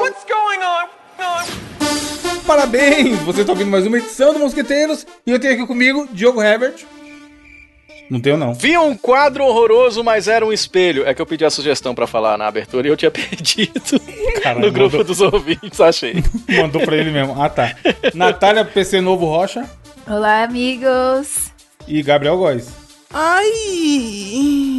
[0.00, 0.88] What's going on?
[2.46, 3.18] Parabéns!
[3.20, 6.84] Você está ouvindo mais uma edição do Mosqueteiros e eu tenho aqui comigo Diogo Herbert.
[8.10, 8.54] Não tenho, não.
[8.54, 11.06] Vi um quadro horroroso, mas era um espelho.
[11.06, 14.00] É que eu pedi a sugestão pra falar na abertura e eu tinha pedido
[14.42, 16.14] Caralho, no grupo mandou- dos ouvintes, achei.
[16.58, 17.40] Mandou pra ele mesmo.
[17.42, 17.74] Ah, tá.
[18.14, 19.68] Natália PC Novo Rocha
[20.06, 21.50] Olá, amigos.
[21.86, 22.68] e Gabriel Góes.
[23.12, 24.77] Ai!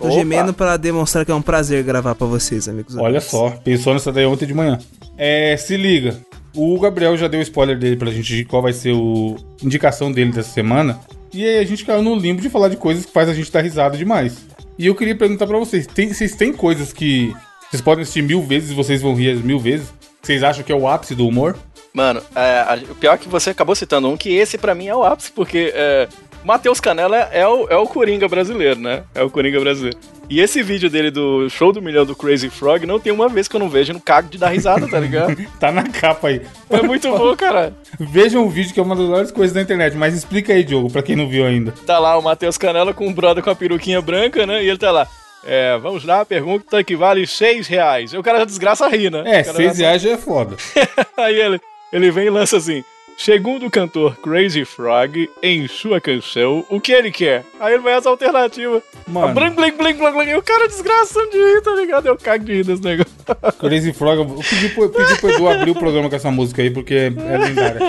[0.00, 0.14] Tô Opa.
[0.14, 2.96] gemendo pra demonstrar que é um prazer gravar pra vocês, amigos.
[2.96, 3.28] Olha ouvintes.
[3.28, 4.78] só, pensou nessa daí ontem de manhã.
[5.18, 6.16] É, se liga.
[6.56, 10.32] O Gabriel já deu spoiler dele pra gente de qual vai ser o indicação dele
[10.32, 10.98] dessa semana.
[11.32, 13.52] E aí a gente caiu no limbo de falar de coisas que faz a gente
[13.52, 14.38] dar risada demais.
[14.78, 17.32] E eu queria perguntar pra vocês, tem, vocês têm coisas que
[17.70, 19.88] vocês podem assistir mil vezes e vocês vão rir as mil vezes?
[20.20, 21.56] Que Vocês acham que é o ápice do humor?
[21.92, 24.94] Mano, é, o pior é que você acabou citando um, que esse pra mim é
[24.94, 26.08] o ápice, porque é,
[26.44, 29.02] Matheus Canella é o, é o Coringa brasileiro, né?
[29.14, 29.98] É o Coringa brasileiro.
[30.28, 33.46] E esse vídeo dele do show do milhão do Crazy Frog, não tem uma vez
[33.48, 35.36] que eu não vejo no cago de dar risada, tá ligado?
[35.60, 36.40] Tá na capa aí.
[36.70, 37.74] É muito bom, cara.
[37.98, 40.90] Vejam o vídeo que é uma das melhores coisas da internet, mas explica aí, Diogo,
[40.90, 41.72] pra quem não viu ainda.
[41.84, 44.62] Tá lá o Matheus Canella com o brother com a peruquinha branca, né?
[44.64, 45.06] E ele tá lá.
[45.44, 48.12] É, vamos lá, pergunta que vale seis reais.
[48.12, 49.18] E o cara já desgraça a rir, né?
[49.26, 50.56] É, O cara seis já- reais já é foda.
[51.18, 51.60] Aí ele,
[51.92, 52.84] ele vem e lança assim.
[53.22, 57.44] Segundo o cantor Crazy Frog, em sua canção, o que ele quer?
[57.60, 58.82] Aí ele vai essa alternativa.
[59.06, 59.34] Mano.
[59.34, 60.30] Blim, blim, blim, blim.
[60.30, 62.06] E o cara desgraçando de rir, tá ligado?
[62.06, 63.12] Eu cago de rir desse negócio.
[63.58, 66.62] Crazy Frog, eu pedi pro, eu pedi pro Edu abrir o programa com essa música
[66.62, 67.80] aí, porque é, é lendária.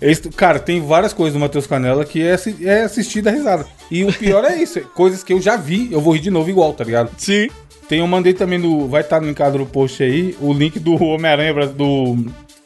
[0.00, 3.66] Esse- cara, tem várias coisas do Matheus Canella que é, é assistir da risada.
[3.90, 6.30] E o pior é isso, é coisas que eu já vi, eu vou rir de
[6.30, 7.10] novo igual, tá ligado?
[7.18, 7.50] Sim.
[7.86, 8.88] Tem, eu mandei também no.
[8.88, 12.16] Vai estar linkado no post aí, o link do Homem-Aranha, do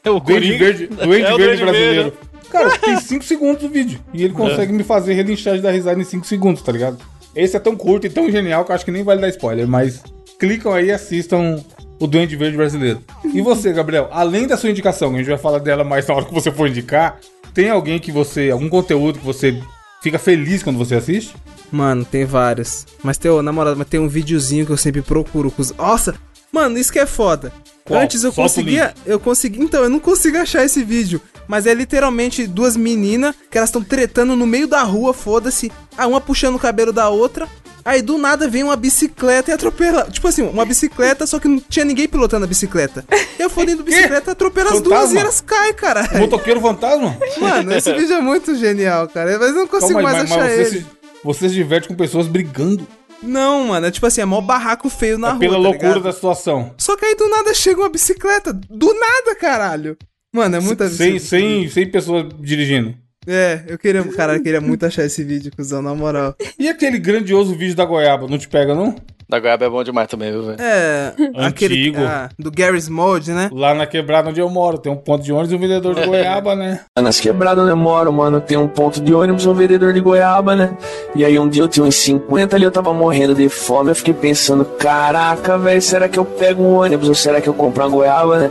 [0.04, 0.64] É o Duende Coringa.
[0.64, 2.02] Verde, Duende É o Verde brasileiro.
[2.02, 2.16] Verde.
[2.50, 3.98] Cara, tem 5 segundos o vídeo.
[4.12, 6.98] E ele consegue me fazer relinchar de dar risada em 5 segundos, tá ligado?
[7.34, 9.66] Esse é tão curto e tão genial que eu acho que nem vale dar spoiler,
[9.66, 10.02] mas
[10.38, 11.64] clicam aí e assistam
[11.98, 13.00] o Duende Verde brasileiro.
[13.32, 16.14] E você, Gabriel, além da sua indicação, que a gente vai falar dela mais na
[16.14, 17.18] hora que você for indicar,
[17.52, 18.50] tem alguém que você.
[18.50, 19.60] algum conteúdo que você
[20.02, 21.34] fica feliz quando você assiste?
[21.72, 22.86] Mano, tem vários.
[23.02, 25.50] Mas tem, ô, na moral, mas tem um videozinho que eu sempre procuro.
[25.50, 25.72] Com os...
[25.72, 26.14] Nossa!
[26.52, 27.52] Mano, isso que é foda.
[27.86, 28.00] Qual?
[28.00, 28.94] Antes eu Solta conseguia.
[29.04, 29.62] Eu consegui.
[29.62, 31.20] Então, eu não consigo achar esse vídeo.
[31.46, 35.70] Mas é literalmente duas meninas que elas estão tretando no meio da rua, foda-se.
[35.96, 37.46] A uma puxando o cabelo da outra.
[37.84, 40.08] Aí do nada vem uma bicicleta e atropela.
[40.10, 43.04] Tipo assim, uma bicicleta, só que não tinha ninguém pilotando a bicicleta.
[43.38, 46.08] Eu fodendo bicicleta, atropela as duas e elas caem, cara.
[46.18, 47.14] Motoqueiro fantasma?
[47.38, 49.38] Mano, esse vídeo é muito genial, cara.
[49.38, 50.80] Mas eu não consigo Calma mais mas, achar mas você, ele.
[50.80, 50.86] se,
[51.22, 52.86] você se diverte com pessoas brigando
[53.24, 55.40] Não, mano, é tipo assim, é mó barraco feio na É rua.
[55.40, 56.02] pela tá loucura ligado?
[56.04, 56.74] da situação.
[56.78, 58.52] Só que aí do nada chega uma bicicleta.
[58.52, 59.96] Do nada, caralho.
[60.32, 62.94] Mano, é muita Sem, sem, sem pessoas dirigindo.
[63.26, 66.34] É, eu queria, cara, eu queria muito achar esse vídeo, cuzão, na moral.
[66.58, 68.94] E aquele grandioso vídeo da goiaba, não te pega, não?
[69.28, 70.56] Da goiaba é bom demais também, viu, velho?
[70.60, 72.00] É, aquele Antigo.
[72.02, 73.48] ah, do Garry's Mode, né?
[73.52, 76.06] Lá na quebrada onde eu moro, tem um ponto de ônibus e um vendedor de
[76.06, 76.80] goiaba, né?
[76.98, 80.54] Nas quebradas onde eu moro, mano, tem um ponto de ônibus, um vendedor de goiaba,
[80.54, 80.76] né?
[81.14, 83.94] E aí um dia eu tinha uns 50 ali, eu tava morrendo de fome, eu
[83.94, 87.82] fiquei pensando, caraca, velho, será que eu pego um ônibus ou será que eu compro
[87.82, 88.50] uma goiaba, né?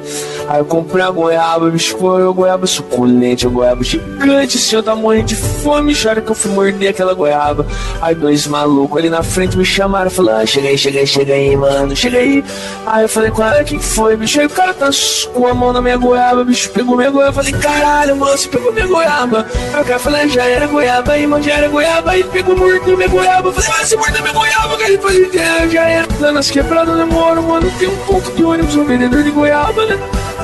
[0.50, 4.84] Aí eu comprei uma goiaba, bicho, foi uma goiaba suculente, uma goiaba gigante, assim, eu
[4.84, 7.66] tava morrendo de fome, chora que eu fui morder aquela goiaba.
[8.02, 11.34] Aí dois malucos ali na frente me chamaram, falaram, ah, chega aí, chega aí, chega
[11.34, 12.44] aí, mano, chega aí.
[12.86, 14.40] Aí eu falei, cara, o que que foi, bicho?
[14.40, 14.90] Aí o cara tá
[15.34, 18.48] com a mão na minha goiaba, bicho, pegou minha goiaba, eu falei, caralho, mano, você
[18.48, 19.48] pegou minha goiaba.
[19.74, 22.56] Aí o cara falou, "Ah, já era goiaba aí, mano, já era goiaba, aí pegou,
[22.56, 25.90] mordeu minha goiaba, eu falei, ah, você mordeu minha goiaba, cara, ele falou, "É, já
[25.90, 26.08] era.
[26.20, 30.00] Lá nas quebradas eu mano, tem um ponto de ônibus, um vendedor de goiaba, né?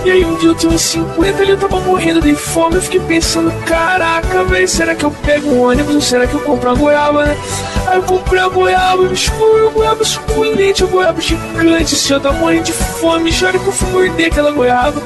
[0.06, 2.82] E aí um dia eu tinha uns 50 ali, eu tava morrendo de fome, eu
[2.82, 6.70] fiquei pensando, caraca, velho, será que eu pego um ônibus ou será que eu compro
[6.70, 7.36] uma goiaba, né?
[7.88, 12.38] Aí eu comprei a goiaba, bicho, uma goiaba suculente, uma goiaba gigante, assim, eu tava
[12.38, 15.02] morrendo de fome, chora que eu fui morder aquela goiaba.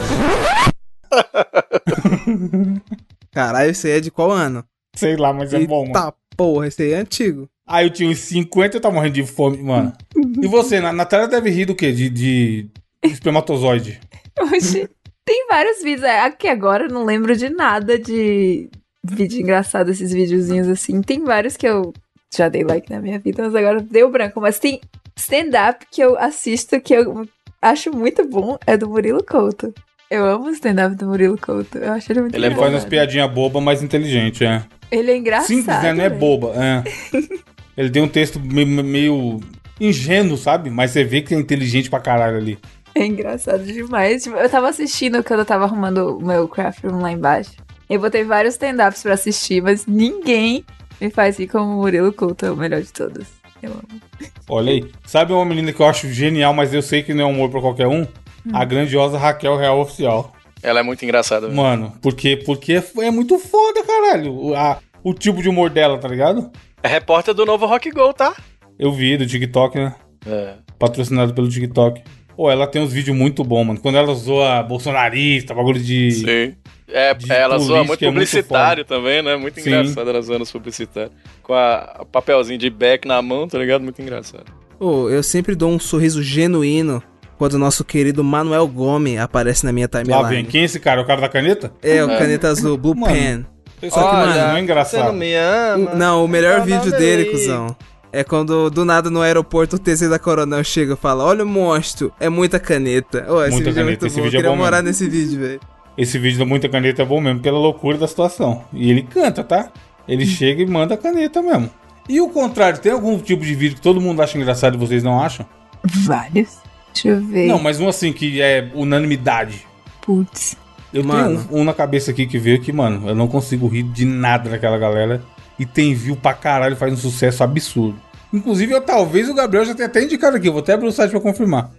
[3.31, 4.63] Caralho, esse aí é de qual ano?
[4.95, 5.97] Sei lá, mas é bom, mano.
[5.97, 7.49] Eita porra, esse aí é antigo.
[7.67, 9.93] Aí eu tinha uns 50 e eu tava morrendo de fome, mano.
[10.41, 11.91] E você, na Natália deve rir do quê?
[11.91, 12.69] De, de
[13.03, 13.99] espermatozoide.
[14.53, 14.89] Oxi,
[15.25, 16.03] tem vários vídeos.
[16.03, 18.69] É, Aqui agora eu não lembro de nada de
[19.03, 21.01] vídeo engraçado, esses videozinhos assim.
[21.01, 21.93] Tem vários que eu
[22.35, 24.39] já dei like na minha vida, mas agora deu branco.
[24.41, 24.79] Mas tem
[25.15, 27.27] stand-up que eu assisto que eu
[27.61, 29.73] acho muito bom, é do Murilo Couto.
[30.09, 31.77] Eu amo o stand-up do Murilo Couto.
[31.77, 32.73] Eu acho ele muito Ele faz engraçado.
[32.75, 34.63] umas piadinhas bobas, mas inteligente, é.
[34.91, 35.47] Ele é engraçado.
[35.47, 35.93] Simples, né?
[35.93, 36.19] Não é velho.
[36.19, 36.83] boba, é.
[37.75, 39.39] Ele tem um texto meio, meio
[39.81, 40.69] ingênuo, sabe?
[40.69, 42.59] Mas você vê que é inteligente pra caralho ali.
[42.95, 44.23] É engraçado demais.
[44.23, 47.51] Tipo, eu tava assistindo quando eu tava arrumando o meu craft room lá embaixo.
[47.89, 50.63] Eu botei vários stand-ups pra assistir, mas ninguém
[51.01, 53.27] me faz rir como o Murilo Couto, é o melhor de todos.
[53.61, 54.01] Eu amo.
[54.49, 54.85] Olha aí.
[55.05, 57.61] Sabe uma menina que eu acho genial, mas eu sei que não é humor pra
[57.61, 58.05] qualquer um?
[58.53, 60.31] A grandiosa Raquel Real Oficial.
[60.61, 61.47] Ela é muito engraçada.
[61.47, 61.61] mesmo.
[61.61, 64.33] Mano, porque, porque é, é muito foda, caralho.
[64.33, 66.51] O, a- o tipo de humor dela, tá ligado?
[66.81, 68.35] É repórter do novo Rock Go, tá?
[68.77, 69.95] Eu vi do TikTok, né?
[70.25, 70.55] É.
[70.77, 72.01] Patrocinado pelo TikTok.
[72.35, 73.79] Pô, ela tem uns vídeos muito bons, mano.
[73.79, 76.11] Quando ela usou a bolsonarista, bagulho de.
[76.11, 76.55] Sim.
[76.91, 79.35] É, de ela zoa muito política é muito publicitário também, né?
[79.35, 79.69] Muito Sim.
[79.69, 81.11] engraçado ela zoando os publicitários.
[81.41, 83.81] Com a, a papelzinho de back na mão, tá ligado?
[83.81, 84.45] Muito engraçado.
[84.79, 87.01] Ô, eu sempre dou um sorriso genuíno
[87.37, 90.29] quando o nosso querido Manuel Gomes aparece na minha Lá timeline.
[90.29, 90.45] vem.
[90.45, 91.01] Quem é esse cara?
[91.01, 91.71] O cara da caneta?
[91.81, 93.45] É, o caneta azul, Blue Mano, Pen.
[93.89, 95.13] Só que, mano, não é Você não engraçado.
[95.13, 95.95] me ama.
[95.95, 97.75] não, o melhor Não, vídeo não, dele, cuzão.
[98.13, 101.47] É quando do nada no aeroporto o TZ da Coronel chega e fala: Olha o
[101.47, 103.25] monstro, é muita caneta.
[103.27, 104.19] Ô, esse Muita vídeo é caneta, muito esse bom.
[104.21, 104.87] Eu vídeo é queria bom morar mesmo.
[104.87, 105.59] nesse vídeo, velho.
[105.97, 108.63] Esse vídeo da Muita Caneta é bom mesmo, pela loucura da situação.
[108.71, 109.71] E ele canta, tá?
[110.07, 111.69] Ele chega e manda a caneta mesmo.
[112.09, 115.03] E o contrário, tem algum tipo de vídeo que todo mundo acha engraçado e vocês
[115.03, 115.45] não acham?
[115.83, 116.57] Vários.
[116.93, 117.47] Deixa eu ver.
[117.47, 119.65] Não, mas um assim que é unanimidade.
[120.01, 120.55] Putz.
[120.93, 121.39] Eu Mano.
[121.43, 124.05] tenho um, um na cabeça aqui que veio que, mano, eu não consigo rir de
[124.05, 125.23] nada daquela galera.
[125.57, 127.99] E tem view pra caralho, faz um sucesso absurdo.
[128.33, 130.91] Inclusive, eu talvez o Gabriel já tenha até indicado aqui, eu vou até abrir o
[130.91, 131.71] site pra confirmar.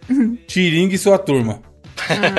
[0.46, 1.60] Tiringa e sua turma.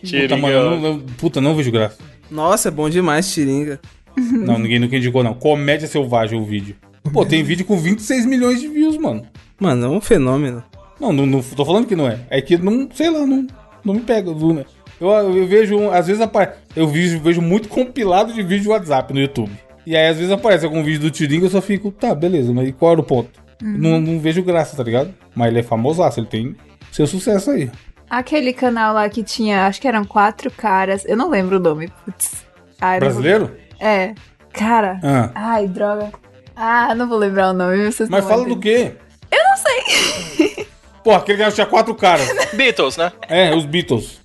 [0.00, 1.98] Puta, Tiringa, mano, eu não, puta, não vejo graça.
[2.30, 3.80] Nossa, é bom demais, Tiringa.
[4.16, 5.34] Não, ninguém nunca indicou, não.
[5.34, 6.74] Comédia Selvagem o vídeo.
[7.12, 9.22] Pô, tem vídeo com 26 milhões de views, mano.
[9.58, 10.62] Mano, é um fenômeno.
[11.00, 12.18] Não, não, não tô falando que não é.
[12.28, 13.46] É que não, sei lá, não,
[13.84, 14.30] não me pega.
[14.32, 14.64] não-
[15.00, 16.20] Eu, eu vejo, um- às vezes.
[16.74, 19.52] Eu vejo, vejo muito compilado de vídeo de WhatsApp no YouTube.
[19.90, 22.72] E aí, às vezes aparece algum vídeo do Tiringa eu só fico, tá, beleza, mas
[22.78, 23.42] qual era o ponto?
[23.60, 25.12] Não, não vejo graça, tá ligado?
[25.34, 26.54] Mas ele é famosaço, ele tem
[26.92, 27.68] seu sucesso aí.
[28.08, 31.04] Aquele canal lá que tinha, acho que eram quatro caras.
[31.04, 31.90] Eu não lembro o nome.
[32.04, 32.44] Putz.
[32.80, 33.56] Ah, não vou- Brasileiro?
[33.80, 34.14] É.
[34.52, 35.00] Cara.
[35.02, 35.30] Ah.
[35.34, 36.12] Ai, droga.
[36.54, 37.90] Ah, não vou lembrar o nome.
[37.90, 38.92] Vocês Mas não fala do quê?
[39.28, 40.66] Eu não sei.
[41.02, 42.28] Pô, aquele cara tinha quatro caras.
[42.54, 43.10] Beatles, né?
[43.28, 44.19] É, os Beatles.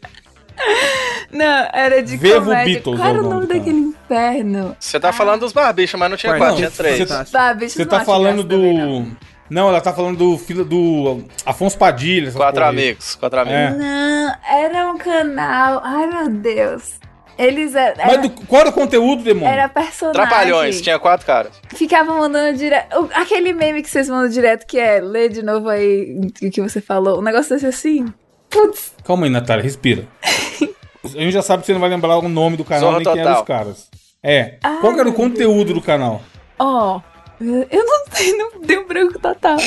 [1.36, 2.66] Não, era de Vevo comédia.
[2.76, 4.76] Beatles Qual é era o o nome daquele inferno?
[4.80, 7.00] Você tá falando dos barbichos, mas não tinha quatro, tinha três.
[7.00, 9.04] Você- tá acho falando não.
[9.04, 9.18] do.
[9.50, 12.32] Não, ela tá falando do filho do Afonso Padilha.
[12.32, 13.60] Quatro amigos, quatro amigos.
[13.60, 13.70] É.
[13.78, 15.82] Não, era um canal.
[15.84, 16.94] Ai, meu Deus.
[17.38, 17.98] Eles eram.
[18.06, 19.50] Mas do, qual era o conteúdo, demônio?
[19.54, 20.22] Era personagem.
[20.22, 21.52] Trapalhões, tinha quatro caras.
[21.76, 22.98] Ficava mandando direto.
[22.98, 26.62] o- Aquele meme que vocês mandam direto, que é lê de novo aí o que
[26.62, 27.20] você falou.
[27.20, 28.06] Um negócio desse assim.
[28.50, 28.94] Putz.
[29.04, 30.06] Calma aí, Natália, respira.
[31.06, 33.04] A gente já sabe que você não vai lembrar o nome do canal Zorra nem
[33.04, 33.42] quem eram Total.
[33.42, 33.90] os caras.
[34.24, 34.56] É.
[34.82, 36.22] qual que era o conteúdo do canal?
[36.58, 37.00] Ó.
[37.40, 39.58] eu não sei, não deu branco total.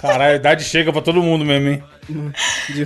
[0.00, 1.82] Caralho, a idade chega pra todo mundo mesmo, hein?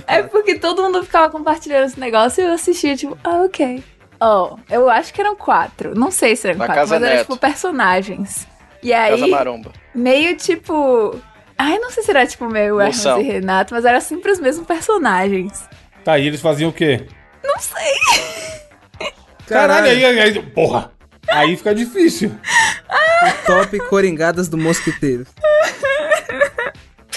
[0.07, 3.83] É porque todo mundo ficava compartilhando esse negócio e eu assistia, tipo, ah, ok.
[4.19, 5.93] Ó, eu acho que eram quatro.
[5.95, 8.47] Não sei se eram Na quatro, mas eram, tipo, personagens.
[8.83, 9.71] E Casa aí, Maromba.
[9.93, 11.15] meio tipo.
[11.57, 14.65] Ai, não sei se era tipo meio Hermes e Renato, mas era sempre os mesmos
[14.65, 15.67] personagens.
[16.03, 17.05] Tá, e eles faziam o quê?
[17.43, 19.09] Não sei.
[19.47, 20.91] Caralho, aí, aí, aí- Porra!
[21.29, 22.31] Aí fica difícil.
[23.45, 25.25] Top Coringadas do Mosqueteiro.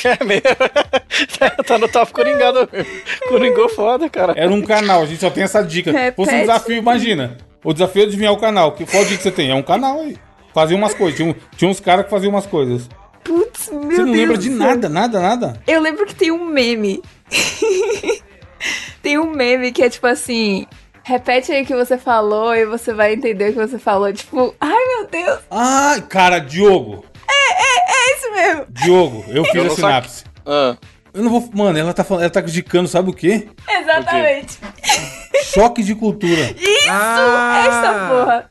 [0.05, 0.43] É mesmo.
[1.67, 2.93] tá no top coringado mesmo.
[3.29, 4.35] Coringou foda, cara.
[4.37, 5.91] Era um canal, a gente só tem essa dica.
[5.91, 6.17] Repete.
[6.17, 7.39] Fosse um desafio, imagina.
[7.65, 8.73] O desafio é adivinhar o canal.
[8.73, 9.51] Que, qual dica que você tem?
[9.51, 10.19] É um canal aí.
[10.53, 11.17] Fazia umas coisas.
[11.17, 12.87] Tinha, um- tinha uns caras que faziam umas coisas.
[13.25, 15.61] Putz, meu Você não Deus lembra de nada, nada, nada?
[15.67, 17.01] Eu lembro que tem um meme.
[19.03, 20.67] tem um meme que é tipo assim.
[21.07, 24.11] Repete aí o que você falou e você vai entender o que você falou.
[24.13, 27.05] Tipo, ai meu Deus, Ai, cara, Diogo.
[27.29, 28.67] é isso mesmo.
[28.71, 30.25] Diogo, eu fiz Eu a não sinapse.
[30.47, 30.77] Ah,
[31.13, 31.51] Eu não vou.
[31.55, 33.49] Mano, ela tá falando, ela tá criticando, sabe o quê?
[33.69, 34.59] Exatamente.
[35.53, 36.55] Choque de cultura.
[36.59, 37.65] Isso, Ah!
[37.69, 38.51] essa porra.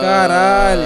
[0.00, 0.82] Caralho.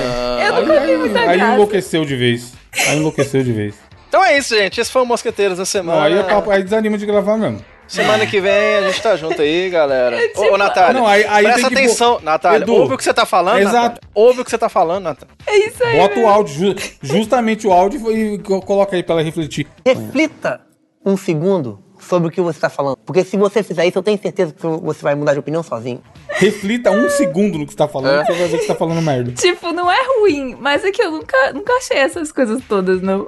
[0.46, 1.54] Eu nunca vi Aí, muita aí graça.
[1.54, 2.52] enlouqueceu de vez.
[2.88, 3.74] Aí enlouqueceu de vez.
[4.08, 4.80] Então é isso, gente.
[4.80, 6.02] Esse foi o Mosqueteiros da Não, semana.
[6.04, 7.62] aí, é papo- aí desanima de gravar mesmo.
[7.90, 10.16] Semana que vem a gente tá junto aí, galera.
[10.36, 12.14] Ô, ô Natália, Não, aí- aí presta tem que atenção.
[12.14, 13.74] pôr- Natália, Edu, ouve o que você tá falando, exato.
[13.76, 14.00] Natália.
[14.14, 15.34] Ouve o que você tá falando, Natália.
[15.46, 15.96] É isso aí.
[15.98, 19.66] Bota o áudio, ju- justamente o áudio e co- coloca aí pra ela refletir.
[19.84, 20.60] Reflita
[21.04, 22.96] um segundo sobre o que você está falando.
[23.04, 26.00] Porque se você fizer isso, eu tenho certeza que você vai mudar de opinião sozinho.
[26.28, 28.24] Reflita um segundo no que você tá falando, É.
[28.24, 29.32] você vai ver que você tá falando merda.
[29.32, 33.26] Tipo, não é ruim, mas é que eu nunca, nunca achei essas coisas todas, não.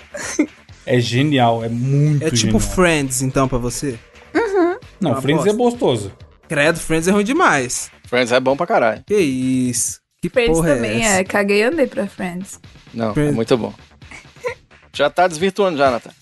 [0.87, 2.61] É genial, é muito É tipo genial.
[2.61, 3.99] Friends, então, pra você?
[5.01, 5.51] Não, uma Friends bosta.
[5.51, 6.13] é gostoso.
[6.49, 7.91] Credo, Friends é ruim demais.
[8.07, 9.03] Friends é bom pra caralho.
[9.07, 10.01] Que isso?
[10.21, 11.21] Que Friends porra também é essa?
[11.21, 11.25] é.
[11.25, 12.61] Caguei e andei pra Friends.
[12.95, 13.35] Não, é Friends.
[13.35, 13.73] muito bom.
[14.95, 16.17] Já tá desvirtuando já, Natália.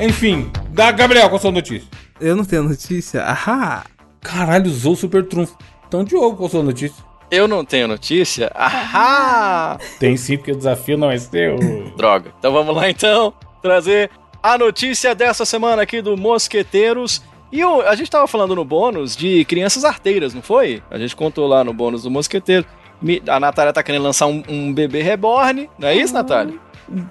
[0.00, 1.88] Enfim, da Gabriel, qual a sua notícia?
[2.20, 3.22] Eu não tenho notícia.
[3.26, 3.84] Ah,
[4.20, 5.56] Caralho, usou o super trunfo.
[5.88, 7.02] Então, Diogo, qual a sua notícia?
[7.30, 8.50] Eu não tenho notícia?
[8.54, 9.76] Ahá!
[9.98, 11.56] Tem sim, porque o desafio não é seu.
[11.98, 12.32] Droga.
[12.38, 14.08] Então vamos lá então trazer
[14.42, 17.22] a notícia dessa semana aqui do Mosqueteiros.
[17.50, 20.82] E o- a gente tava falando no bônus de crianças arteiras, não foi?
[20.90, 22.64] A gente contou lá no bônus do Mosqueteiro.
[23.28, 26.54] A Natália tá querendo lançar um, um bebê reborn, não é isso, Natália?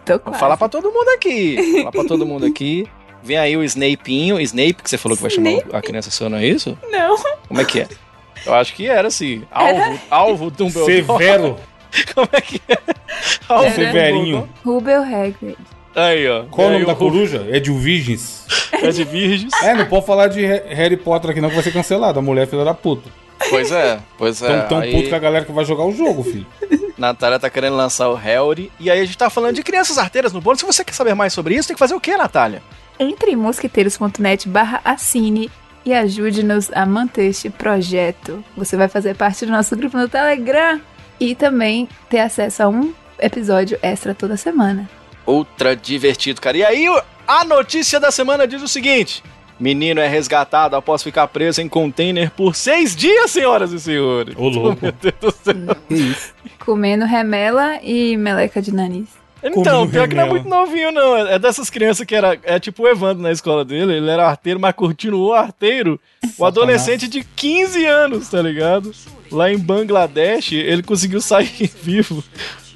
[0.06, 0.40] Tô Vou quase.
[0.40, 1.78] falar pra todo mundo aqui.
[1.80, 2.88] Falar pra todo mundo aqui.
[3.28, 4.40] Vem aí o Snapeinho.
[4.40, 6.78] Snape, que você falou que vai chamar a criança sua, não é isso?
[6.90, 7.18] Não.
[7.48, 7.88] Como é que é?
[8.46, 9.44] Eu acho que era assim.
[9.52, 11.04] Alvo, alvo Dumbledore.
[11.04, 11.58] Severo.
[12.16, 12.78] Como é que é?
[13.50, 14.50] Alvo Severinho.
[14.64, 15.58] Rubel Hagrid.
[15.96, 16.44] Aí, ó.
[16.44, 17.46] Qual o nome da coruja?
[17.50, 18.46] É de Virgens.
[18.80, 19.52] É de virgens.
[19.64, 22.20] É, não pode falar de Ha- Harry Potter aqui não, que vai ser cancelado.
[22.20, 23.10] A mulher é filha da puta.
[23.50, 24.48] Pois é, pois é.
[24.62, 26.46] Tão, tão aí, puto com a galera que vai jogar o jogo, filho.
[26.98, 28.72] Natália tá querendo lançar o Harry.
[28.80, 30.60] E aí a gente tá falando de crianças arteiras no bônus.
[30.60, 32.62] Se você quer saber mais sobre isso, tem que fazer o quê, Natália?
[33.00, 35.52] Entre em mosqueteiros.net barra assine
[35.86, 38.44] e ajude-nos a manter este projeto.
[38.56, 40.82] Você vai fazer parte do nosso grupo no Telegram
[41.20, 44.90] e também ter acesso a um episódio extra toda semana.
[45.26, 46.58] Ultra divertido, cara.
[46.58, 46.86] E aí,
[47.28, 49.24] a notícia da semana diz o seguinte:
[49.60, 54.36] Menino é resgatado após ficar preso em container por seis dias, senhoras e senhores.
[54.38, 54.80] Ô, louco.
[54.84, 55.76] Meu Deus do céu.
[55.88, 56.34] que isso.
[56.60, 59.10] Comendo remela e meleca de nanis.
[59.56, 61.18] Então, pior que não é muito novinho, não.
[61.18, 62.38] É dessas crianças que era.
[62.44, 63.94] É tipo o Evandro na escola dele.
[63.94, 66.00] Ele era arteiro, mas continuou arteiro.
[66.38, 68.92] O adolescente de 15 anos, tá ligado?
[69.32, 72.24] Lá em Bangladesh, ele conseguiu sair vivo.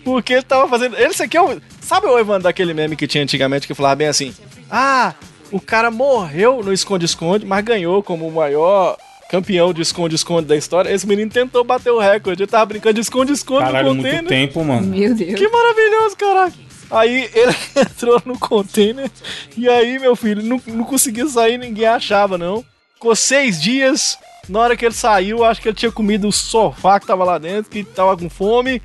[0.04, 0.98] Porque ele tava fazendo.
[0.98, 1.62] Esse aqui é o.
[1.80, 4.34] Sabe o Evandro daquele meme que tinha antigamente que falava bem assim?
[4.70, 5.14] Ah,
[5.52, 8.98] o cara morreu no esconde-esconde, mas ganhou como o maior
[9.32, 10.92] campeão de esconde-esconde da história.
[10.94, 12.44] Esse menino tentou bater o recorde.
[12.44, 14.16] Ele tava brincando de esconde-esconde no Caralho, container.
[14.16, 14.88] muito tempo, mano.
[14.88, 15.40] Meu Deus.
[15.40, 16.54] Que maravilhoso, caraca.
[16.92, 19.10] Aí ele entrou no container
[19.56, 22.66] e aí, meu filho, não, não conseguia sair, ninguém achava, não.
[22.94, 24.18] Ficou seis dias.
[24.50, 27.38] Na hora que ele saiu, acho que ele tinha comido o sofá que tava lá
[27.38, 28.82] dentro, que tava com fome.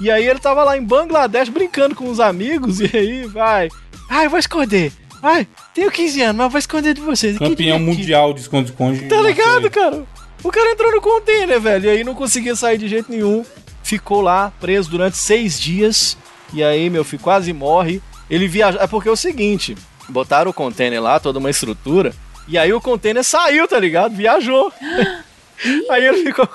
[0.00, 3.68] E aí ele tava lá em Bangladesh brincando com os amigos, e aí vai.
[4.08, 4.92] Ai, vou esconder.
[5.22, 7.38] Ai, tenho 15 anos, mas vou esconder de vocês.
[7.38, 9.08] Campeão mundial de esconde-esconde.
[9.08, 10.04] Tá ligado, cara?
[10.42, 13.44] O cara entrou no container, velho, e aí não conseguia sair de jeito nenhum.
[13.82, 16.16] Ficou lá, preso durante seis dias.
[16.52, 18.00] E aí, meu filho, quase morre.
[18.30, 18.80] Ele viajou.
[18.80, 19.76] É porque é o seguinte:
[20.08, 22.14] botaram o container lá, toda uma estrutura.
[22.48, 24.14] E aí o container saiu, tá ligado?
[24.14, 24.72] Viajou.
[25.90, 26.48] aí ele ficou.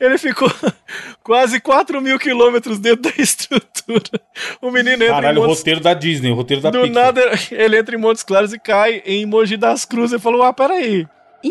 [0.00, 0.50] Ele ficou
[1.22, 4.20] quase 4 mil quilômetros dentro da estrutura.
[4.62, 5.58] O menino entra Caralho, em o Montes...
[5.58, 7.04] roteiro da Disney, o roteiro da Do Pixar.
[7.04, 10.52] nada, ele entra em Montes Claros e cai em Mogi das Cruzes e falou: Ah,
[10.52, 11.06] peraí.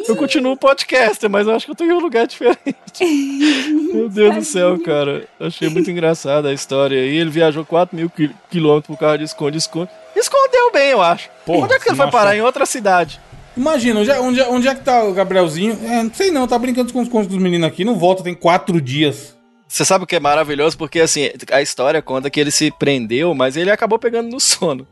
[0.08, 2.60] Eu continuo podcaster, mas eu acho que eu tô em um lugar diferente.
[3.94, 5.28] Meu Deus do céu, cara.
[5.40, 7.18] Achei muito engraçada a história aí.
[7.18, 9.90] Ele viajou 4 mil qui- quilômetros por causa de esconde-esconde.
[10.16, 11.30] Escondeu bem, eu acho.
[11.44, 12.36] Porra, onde é que ele foi parar?
[12.36, 13.20] Em outra cidade.
[13.60, 15.78] Imagina, onde é, onde, é, onde é que tá o Gabrielzinho?
[15.84, 18.34] É, não sei não, tá brincando com os contos dos meninos aqui, não volta, tem
[18.34, 19.38] quatro dias.
[19.68, 20.78] Você sabe o que é maravilhoso?
[20.78, 24.88] Porque, assim, a história conta que ele se prendeu, mas ele acabou pegando no sono.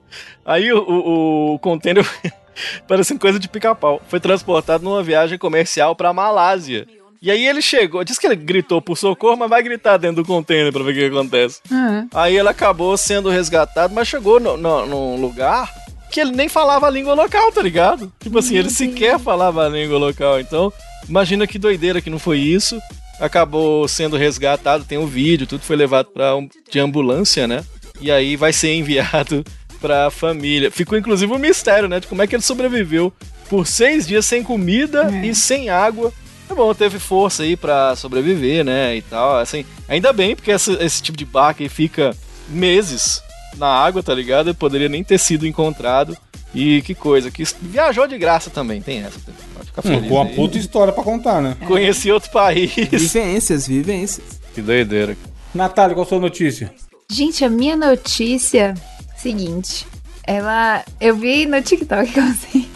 [0.46, 2.06] Aí o, o, o container,
[2.88, 6.86] parecendo coisa de pica-pau, foi transportado numa viagem comercial pra Malásia.
[7.22, 10.26] E aí ele chegou, diz que ele gritou por socorro, mas vai gritar dentro do
[10.28, 11.62] container pra ver o que acontece.
[11.72, 12.08] Uhum.
[12.14, 15.68] Aí ele acabou sendo resgatado, mas chegou no, no- num lugar
[16.12, 18.12] que ele nem falava a língua local, tá ligado?
[18.20, 20.40] Tipo assim, ele sequer falava a língua local.
[20.40, 20.72] Então,
[21.08, 22.80] imagina que doideira que não foi isso.
[23.20, 27.64] Acabou sendo resgatado, tem um vídeo, tudo foi levado pra um, de ambulância, né?
[28.00, 29.44] E aí vai ser enviado
[29.82, 30.70] pra família.
[30.72, 32.00] Ficou inclusive um mistério, né?
[32.00, 33.12] De como é que ele sobreviveu
[33.50, 36.14] por seis dias sem comida e sem água.
[36.50, 38.96] É bom, teve força aí pra sobreviver, né?
[38.96, 39.40] E tal.
[39.40, 42.16] Assim, ainda bem, porque essa- esse tipo de barco aí fica
[42.48, 43.22] meses
[43.58, 44.48] na água, tá ligado?
[44.50, 46.18] Ele poderia nem ter sido encontrado.
[46.56, 49.20] E que coisa, que viajou de graça também, tem essa.
[49.54, 50.08] Pode ficar Hum, feliz.
[50.10, 50.36] com uma aí.
[50.36, 51.58] puta história pra contar, né?
[51.68, 52.74] Conheci outro país.
[52.74, 54.40] Vivências, vivências.
[54.56, 55.16] que doideira.
[55.54, 56.74] Natália, qual a sua notícia?
[57.12, 58.74] Gente, a minha notícia
[59.18, 59.86] seguinte.
[60.24, 60.84] Ela.
[61.00, 62.68] Eu vi no TikTok que assim.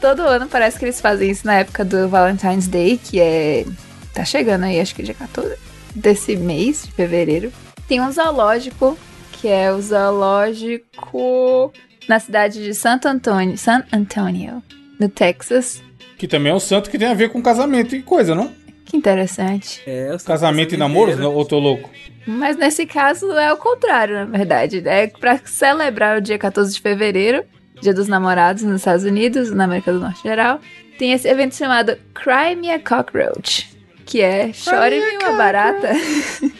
[0.00, 3.64] Todo ano parece que eles fazem isso na época do Valentine's Day, que é.
[4.12, 5.54] Tá chegando aí, acho que dia 14
[5.94, 7.52] desse mês, de fevereiro.
[7.88, 8.96] Tem um zoológico,
[9.40, 11.72] que é o zoológico
[12.08, 14.62] na cidade de Santo Antônio, San Antonio,
[14.98, 15.82] no Texas.
[16.18, 18.52] Que também é um santo que tem a ver com casamento e coisa, não?
[18.84, 19.82] Que interessante.
[19.86, 21.34] É, sou Casamento e namoro, não?
[21.34, 21.90] ou tô louco?
[22.26, 24.82] Mas nesse caso é o contrário, na verdade.
[24.86, 27.44] É pra celebrar o dia 14 de fevereiro,
[27.80, 30.60] Dia dos Namorados nos Estados Unidos, na América do Norte em geral.
[30.98, 33.68] Tem esse evento chamado Cry Me a Cockroach,
[34.06, 35.90] que é Chore-me uma barata.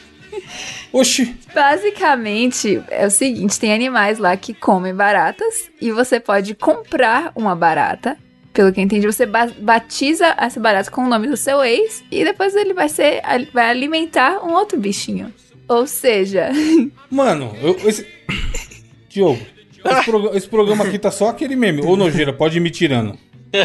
[1.01, 7.33] Oxi, Basicamente, é o seguinte: tem animais lá que comem baratas e você pode comprar
[7.35, 8.17] uma barata.
[8.53, 12.03] Pelo que eu entendi, você ba- batiza essa barata com o nome do seu ex
[12.11, 13.21] e depois ele vai ser
[13.53, 15.33] vai alimentar um outro bichinho.
[15.69, 16.49] Ou seja,
[17.11, 18.07] mano, eu, esse.
[19.11, 19.39] Diogo,
[19.85, 21.83] esse, proga- esse programa aqui tá só aquele meme.
[21.83, 23.19] Ô, Nojeira, pode ir me tirando.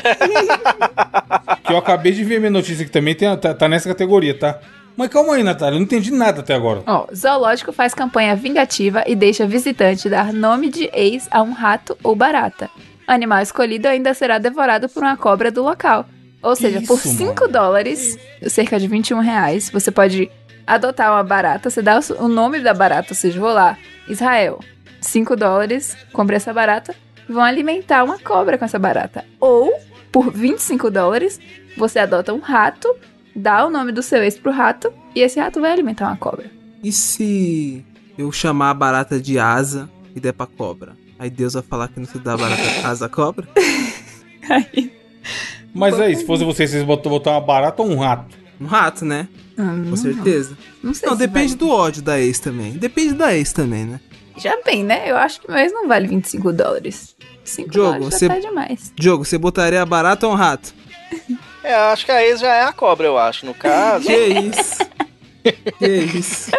[1.66, 4.60] que eu acabei de ver minha notícia que também tem, tá, tá nessa categoria, tá?
[4.96, 6.84] Mas calma aí, Natália, eu não entendi nada até agora.
[6.86, 11.98] ó, zoológico faz campanha vingativa e deixa visitante dar nome de ex a um rato
[12.04, 12.70] ou barata.
[13.08, 16.06] Animal escolhido ainda será devorado por uma cobra do local.
[16.42, 17.48] Ou seja, Isso, por 5 mano.
[17.52, 18.18] dólares,
[18.48, 20.30] cerca de 21 reais, você pode
[20.66, 24.60] adotar uma barata, você dá o nome da barata, ou seja, vou lá, Israel,
[25.00, 26.96] 5 dólares, compre essa barata,
[27.30, 29.24] vão alimentar uma cobra com essa barata.
[29.40, 29.72] Ou,
[30.12, 31.40] por 25 dólares,
[31.78, 32.96] você adota um rato,
[33.36, 36.50] dá o nome do seu ex pro rato, e esse rato vai alimentar uma cobra.
[36.84, 37.86] E se
[38.18, 40.96] eu chamar a barata de asa e der pra cobra?
[41.20, 43.48] Aí Deus vai falar que não se dá barata asa à cobra?
[45.74, 48.36] Mas aí, se fosse você, vocês botou botar uma barata ou um rato?
[48.60, 49.28] Um rato, né?
[49.58, 50.58] Hum, Com certeza.
[50.84, 51.60] Não sei Não, se depende vale.
[51.60, 52.74] do ódio da ex também.
[52.74, 54.00] Depende da ex também, né?
[54.38, 55.10] Já bem, né?
[55.10, 57.16] Eu acho que meu ex não vale 25 dólares.
[57.44, 58.92] 5 Diogo, dólares você- tá demais.
[58.96, 60.74] Diogo, você botaria a barata ou um rato?
[61.64, 64.08] É, acho que a ex já é a cobra, eu acho, no caso.
[64.08, 64.80] Que isso?
[65.78, 66.52] que isso?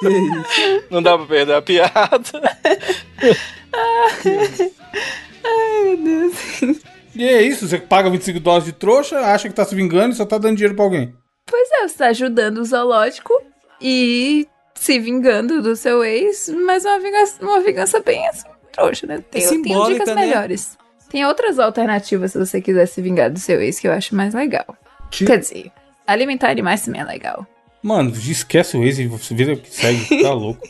[0.00, 0.84] Que isso?
[0.90, 2.58] Não dá pra perder a piada.
[5.44, 6.80] Ai, meu Deus.
[7.14, 10.16] E é isso, você paga 25 dólares de trouxa, acha que tá se vingando e
[10.16, 11.14] só tá dando dinheiro pra alguém.
[11.46, 13.32] Pois é, você tá ajudando o zoológico
[13.80, 19.16] e se vingando do seu ex, mas uma vingança, uma vingança bem assim, trouxa, né?
[19.30, 20.26] Tem, tem simbólica, dicas né?
[20.26, 20.78] melhores.
[21.10, 24.32] Tem outras alternativas se você quiser se vingar do seu ex que eu acho mais
[24.32, 24.76] legal.
[25.10, 25.72] Quer dizer,
[26.06, 27.44] alimentar animais também é legal.
[27.82, 30.66] Mano, esquece o ex e você vira que segue, tá louco.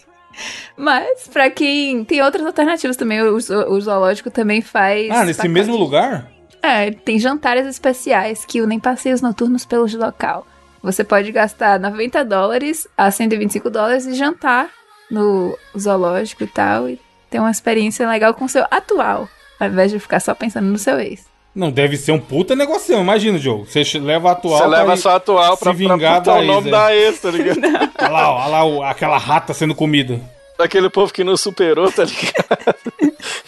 [0.77, 2.05] Mas, pra quem.
[2.05, 3.21] Tem outras alternativas também.
[3.21, 5.11] O, o zoológico também faz.
[5.11, 5.53] Ah, nesse pacotes.
[5.53, 6.31] mesmo lugar?
[6.63, 10.47] É, tem jantares especiais que unem passeios noturnos pelo local.
[10.83, 14.71] Você pode gastar 90 dólares a 125 dólares e jantar
[15.11, 16.89] no zoológico e tal.
[16.89, 16.99] E
[17.29, 19.29] ter uma experiência legal com o seu atual.
[19.61, 21.21] Ao invés de ficar só pensando no seu ex.
[21.55, 23.67] Não, deve ser um puta negocião, imagina, Diogo.
[23.67, 24.59] Você leva a atual.
[24.59, 26.95] Você leva pra só a atual se pra, pra vingar da o nome ex, da
[26.97, 27.61] ex, tá ligado?
[28.01, 30.21] Olha lá, olha lá o- aquela rata sendo comida.
[30.59, 32.85] Daquele povo que não superou, tá ligado?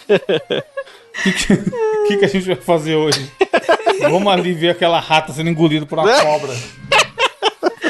[0.09, 1.57] O que, que,
[2.07, 3.31] que que a gente vai fazer hoje?
[4.01, 6.53] Vamos ali ver aquela rata sendo engolida por uma cobra.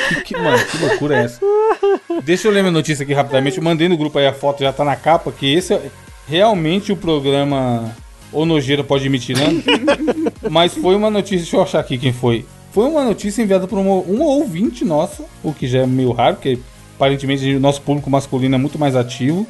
[0.09, 1.39] Que, que- mano, que loucura é essa?
[2.23, 3.57] Deixa eu ler minha notícia aqui rapidamente.
[3.57, 5.81] Eu mandei no grupo aí a foto, já tá na capa, que esse é
[6.27, 7.95] realmente o programa
[8.33, 9.63] O Nojeira Pode Ir Me Tirando.
[10.49, 12.45] Mas foi uma notícia, deixa eu achar aqui quem foi.
[12.71, 16.37] Foi uma notícia enviada por uma, uma ouvinte nossa, o que já é meio raro,
[16.37, 16.57] porque
[16.95, 19.45] aparentemente o nosso público masculino é muito mais ativo.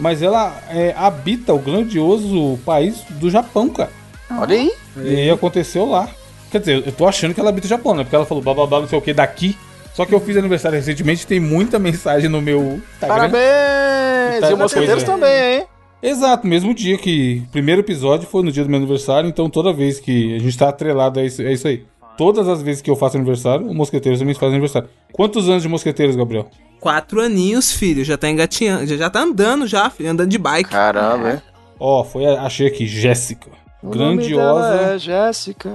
[0.00, 3.90] Mas ela é, habita o grandioso país do Japão, cara.
[4.30, 4.72] Olha aí.
[4.96, 6.08] E aí aconteceu lá.
[6.50, 8.04] Quer dizer, eu tô achando que ela habita o Japão, né?
[8.04, 9.56] Porque ela falou blá blá blá, não sei o que, daqui.
[9.94, 13.30] Só que eu fiz aniversário recentemente e tem muita mensagem no meu Instagram.
[13.30, 14.40] Parabéns!
[14.40, 15.66] Tá- e o também, hein?
[16.02, 17.42] Exato, mesmo dia que.
[17.48, 20.56] O primeiro episódio foi no dia do meu aniversário, então toda vez que a gente
[20.56, 21.84] tá atrelado a isso, é isso aí.
[22.16, 24.88] Todas as vezes que eu faço aniversário, o Mosqueteiros também faz aniversário.
[25.12, 26.48] Quantos anos de Mosqueteiros, Gabriel?
[26.78, 28.04] Quatro aninhos, filho.
[28.04, 28.86] Já tá engatinhando.
[28.86, 30.10] Já, já tá andando já, filho.
[30.10, 30.68] Andando de bike.
[30.70, 31.42] Caramba, hein?
[31.78, 33.50] Ó, foi, a- achei aqui, Jéssica.
[33.82, 34.68] O Grandiosa.
[34.76, 35.70] dela É Jéssica.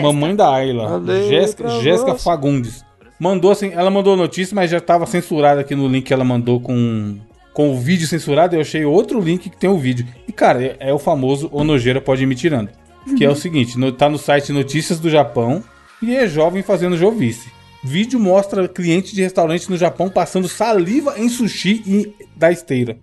[0.00, 2.14] Mamãe da Ayla, Jéssica.
[2.14, 2.82] Fagundes.
[3.20, 6.24] Mandou assim, ela mandou a notícia, mas já tava censurada aqui no link que ela
[6.24, 7.16] mandou com,
[7.54, 8.54] com o vídeo censurado.
[8.54, 10.06] Eu achei outro link que tem o vídeo.
[10.28, 12.68] E cara, é, é o famoso O Nojeira Pode Ir Me Tirando.
[13.16, 15.64] Que é o seguinte: no- tá no site Notícias do Japão
[16.02, 17.48] e é jovem fazendo jovice.
[17.82, 22.98] Vídeo mostra cliente de restaurante no Japão passando saliva em sushi e da esteira.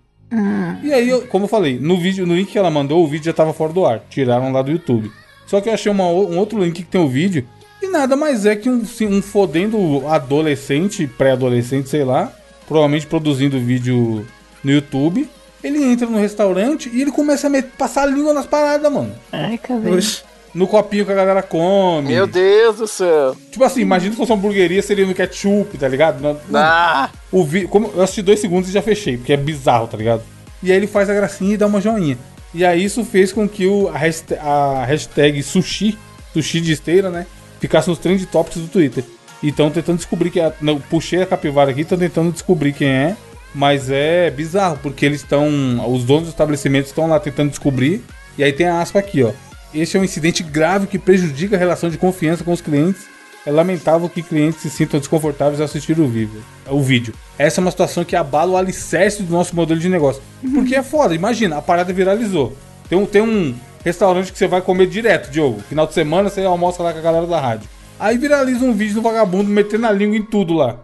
[0.82, 3.26] E aí, eu- como eu falei, no vídeo, no link que ela mandou, o vídeo
[3.26, 4.00] já tava fora do ar.
[4.10, 5.10] Tiraram lá do YouTube.
[5.46, 7.46] Só que eu achei uma um outro link que tem o vídeo.
[7.80, 12.32] E nada mais é que um, um fodendo adolescente, pré-adolescente, sei lá.
[12.66, 14.26] Provavelmente produzindo vídeo
[14.62, 15.28] no YouTube.
[15.62, 19.14] Ele entra no restaurante e ele começa a met- passar a língua nas paradas, mano.
[19.30, 19.96] Ai, cabelo.
[19.96, 20.22] Oxe.
[20.54, 22.08] No copinho que a galera come.
[22.08, 23.34] Meu Deus do céu.
[23.50, 26.20] Tipo assim, imagina se fosse uma hamburgueria, seria no ketchup, tá ligado?
[26.20, 27.66] Na- Ah, o vi...
[27.66, 30.22] como eu assisti dois segundos e já fechei, porque é bizarro, tá ligado?
[30.62, 32.18] E aí ele faz a gracinha e dá uma joinha.
[32.52, 35.96] E aí isso fez com que o, a, hashtag, a hashtag sushi,
[36.34, 37.26] sushi de esteira, né?
[37.60, 39.04] Ficasse nos trend topics do Twitter.
[39.42, 40.52] E estão tentando descobrir quem é.
[40.60, 43.16] Não, puxei a capivara aqui, estão tentando descobrir quem é.
[43.54, 45.46] Mas é bizarro, porque eles estão.
[45.92, 48.02] Os donos do estabelecimento estão lá tentando descobrir.
[48.38, 49.30] E aí tem a aspa aqui, ó.
[49.74, 53.06] Este é um incidente grave que prejudica a relação de confiança com os clientes
[53.46, 56.42] É lamentável que clientes se sintam desconfortáveis ao assistir o vídeo.
[56.68, 57.14] O vídeo.
[57.38, 60.22] Essa é uma situação que abala o alicerce do nosso modelo de negócio.
[60.54, 62.56] Porque é foda, imagina, a parada viralizou.
[62.88, 65.60] Tem um, tem um restaurante que você vai comer direto, Diogo.
[65.62, 67.68] Final de semana você almoça lá com a galera da rádio.
[67.98, 70.78] Aí viraliza um vídeo do vagabundo metendo a língua em tudo lá.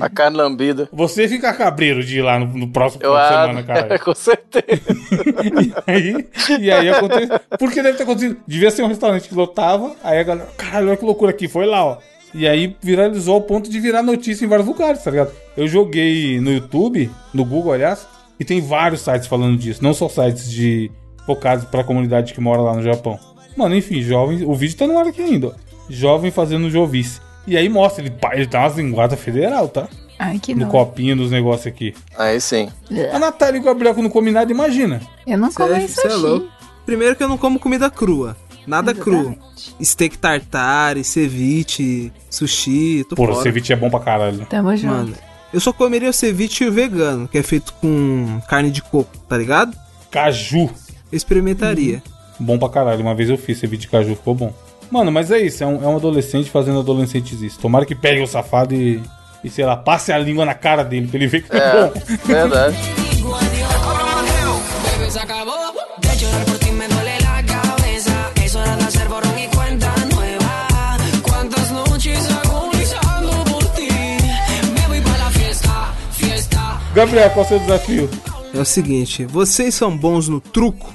[0.00, 0.88] A carne lambida.
[0.92, 3.98] Você fica cabreiro de ir lá no, no próximo Eu final de semana, cara.
[4.02, 4.82] com certeza.
[5.86, 6.28] E aí,
[6.60, 7.28] e aí acontece.
[7.58, 8.36] Porque deve ter acontecido.
[8.46, 9.94] Devia ser um restaurante que lotava.
[10.02, 11.48] Aí a galera, caralho, olha que loucura aqui.
[11.48, 11.98] Foi lá, ó.
[12.32, 15.32] E aí viralizou ao ponto de virar notícia em vários lugares, tá ligado?
[15.56, 18.06] Eu joguei no YouTube, no Google, aliás,
[18.40, 19.82] e tem vários sites falando disso.
[19.82, 20.90] Não só sites de
[21.26, 23.18] focados pra comunidade que mora lá no Japão.
[23.56, 24.44] Mano, enfim, jovem.
[24.44, 25.52] O vídeo tá no ar aqui ainda, ó.
[25.88, 27.20] Jovem fazendo jovice.
[27.46, 29.88] E aí mostra, ele, ele dá umas linguadas federal, tá?
[30.18, 30.68] Ai, que No não.
[30.70, 31.94] copinho dos negócios aqui.
[32.16, 32.68] Aí sim.
[33.12, 35.00] A Natália e o Gabriel que não come nada, imagina.
[35.26, 36.46] Eu não como Cê- isso cê é louco.
[36.86, 38.36] Primeiro que eu não como comida crua.
[38.66, 39.36] Nada cru.
[39.82, 43.42] Steak tartare, ceviche, sushi, tô Pô, o fora.
[43.42, 44.46] ceviche é bom pra caralho.
[44.46, 44.94] Tamo junto.
[44.94, 45.14] Mano,
[45.52, 49.76] eu só comeria o ceviche vegano, que é feito com carne de coco, tá ligado?
[50.10, 50.70] Caju.
[51.12, 52.02] Eu experimentaria.
[52.40, 53.00] Bom pra caralho.
[53.02, 54.52] Uma vez eu fiz ceviche de caju, ficou bom.
[54.90, 55.62] Mano, mas é isso.
[55.64, 57.58] É um, é um adolescente fazendo adolescentesice.
[57.58, 59.02] Tomara que pegue o safado e,
[59.42, 61.86] e, sei lá, passe a língua na cara dele pra ele ver que é, É,
[61.86, 61.92] bom.
[62.26, 62.76] verdade.
[76.94, 78.10] Gabriel, qual é o seu desafio?
[78.54, 80.94] É o seguinte, vocês são bons no truco?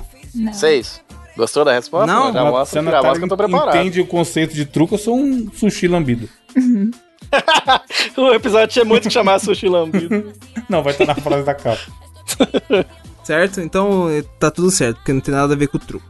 [0.53, 1.01] Seis.
[1.39, 2.05] Gostou da resposta?
[2.05, 3.77] Não, já Se mostra, a já mostra que eu tô preparado.
[3.77, 6.27] entende o conceito de truco, eu sou um sushi lambido.
[8.17, 10.33] o episódio tinha muito que chamar sushi lambido.
[10.69, 11.79] Não, vai estar na frase da capa.
[13.23, 13.61] Certo?
[13.61, 14.07] Então
[14.39, 16.05] tá tudo certo, porque não tem nada a ver com o truco.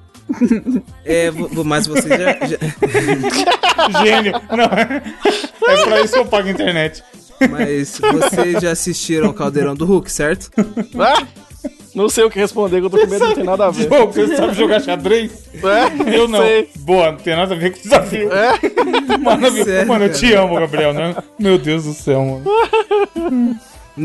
[1.03, 1.29] é,
[1.65, 4.31] mas vocês já, já- Gênio.
[4.49, 7.03] Não, é pra isso que eu pago a internet.
[7.49, 10.49] mas vocês já assistiram o Caldeirão do Hulk, certo?
[10.97, 11.27] Ah,
[12.03, 13.87] não sei o que responder, que eu tô com medo, não tem nada a ver.
[13.87, 15.31] Pô, você sabe jogar xadrez?
[15.55, 16.39] É, Eu não.
[16.39, 16.69] sei.
[16.77, 18.29] Boa, não tem nada a ver com o desafio.
[19.21, 21.15] Mano, eu- Sério, mano, eu te amo, Gabriel, né?
[21.37, 23.59] Meu Deus do céu, mano.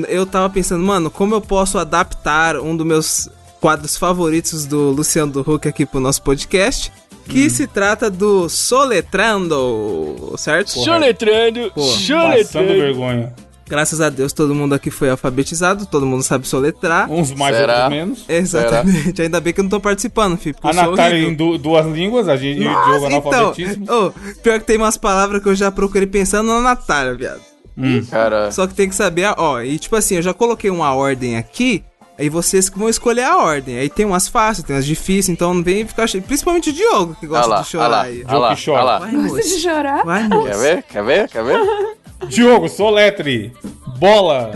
[0.08, 3.28] Eu tava pensando, mano, como eu posso adaptar um dos meus
[3.60, 6.90] quadros favoritos do Luciano do Hulk aqui pro nosso podcast,
[7.28, 10.70] que se trata do Soletrando, certo?
[10.84, 12.68] Choletrando, Passando choletrando.
[12.68, 13.32] vergonha.
[13.74, 17.10] Graças a Deus todo mundo aqui foi alfabetizado, todo mundo sabe soletrar.
[17.10, 17.72] Uns mais, Será?
[17.74, 18.24] outros menos.
[18.28, 20.54] Exatamente, ainda bem que eu não tô participando, filho.
[20.60, 23.86] porque A Natália em du- duas línguas, a gente e o Diogo Nossa, então, analfabetíssimo.
[23.92, 27.40] ô, pior que tem umas palavras que eu já procurei pensando na Natália, viado.
[28.08, 31.36] Cara, Só que tem que saber, ó, e tipo assim, eu já coloquei uma ordem
[31.36, 31.82] aqui,
[32.18, 33.78] aí vocês que vão escolher a ordem.
[33.78, 36.22] Aí tem umas fáceis, tem umas difíceis, então não vem ficar cheio.
[36.22, 38.24] Principalmente o Diogo, que gosta lá, de chorar olha lá, aí.
[38.28, 38.82] olha lá, que chora.
[38.82, 38.98] lá.
[39.00, 39.60] Vai, Gosta de moço.
[39.60, 40.04] chorar?
[40.04, 40.58] Vai, Quer moço.
[40.58, 40.82] ver?
[40.84, 41.28] Quer ver?
[41.28, 41.60] Quer ver?
[42.28, 43.52] Diogo, soletre.
[43.98, 44.50] Bola.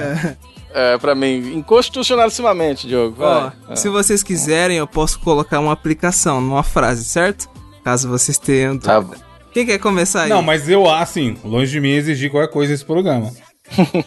[0.73, 3.17] É, pra mim, inconstitucionalissimamente, Diogo.
[3.23, 3.77] Ó, Vai.
[3.77, 7.49] se vocês quiserem, eu posso colocar uma aplicação numa frase, certo?
[7.85, 8.79] Caso vocês tenham.
[8.79, 9.05] Tá.
[9.53, 10.29] Quem quer começar aí?
[10.29, 13.33] Não, mas eu, assim, longe de mim exigir qualquer coisa nesse programa.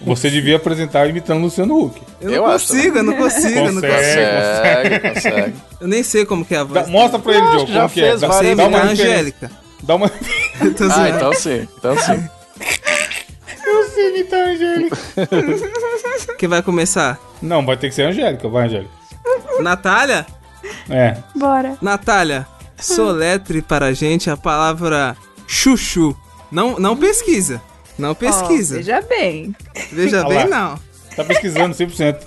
[0.01, 2.01] Você devia apresentar imitando o Luciano Huck.
[2.19, 3.95] eu não eu acho consigo, eu não consigo, eu não Consegue.
[3.95, 5.01] consigo.
[5.01, 5.53] Consegue, consegue.
[5.79, 6.85] Eu nem sei como que é a voz.
[6.85, 8.17] Dá- mostra pra ele, Diogo, já como que é.
[8.17, 9.05] Dá, dá uma imitar a referência.
[9.05, 9.51] Angélica.
[9.83, 10.11] Dá uma...
[10.95, 12.29] Ah, então sim, então sim.
[13.65, 14.97] Eu sei imitar a Angélica.
[16.37, 17.19] Quem vai começar?
[17.41, 18.47] Não, vai ter que ser a Angélica.
[18.49, 18.91] Vai, Angélica.
[19.59, 20.25] Natália?
[20.89, 21.17] É.
[21.35, 21.77] Bora.
[21.81, 22.45] Natália,
[22.79, 25.15] soletre para a gente a palavra
[25.47, 26.15] chuchu.
[26.51, 27.61] Não, não pesquisa.
[27.97, 28.75] Não pesquisa.
[28.75, 29.55] Ó, veja bem.
[29.91, 30.79] Veja bem, não.
[31.15, 32.17] Tá pesquisando 100%.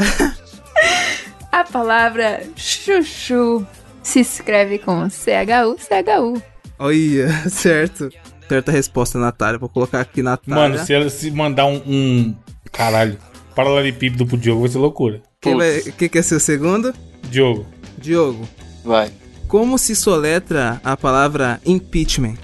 [1.50, 3.66] A palavra chuchu
[4.03, 6.42] se escreve com C-H-U, C-H-U.
[6.79, 8.11] Olha, certo.
[8.48, 9.59] Certa resposta, Natália.
[9.59, 10.55] Vou colocar aqui Natália.
[10.55, 11.83] Mano, se ela se mandar um.
[11.87, 12.37] um...
[12.70, 13.18] Caralho.
[13.55, 15.22] Paralelepípedo pro Diogo vai ser loucura.
[15.40, 16.92] Quem, vai, quem quer ser o segundo?
[17.31, 17.66] Diogo.
[17.96, 18.46] Diogo.
[18.85, 19.11] Vai.
[19.46, 22.37] Como se soletra a palavra impeachment?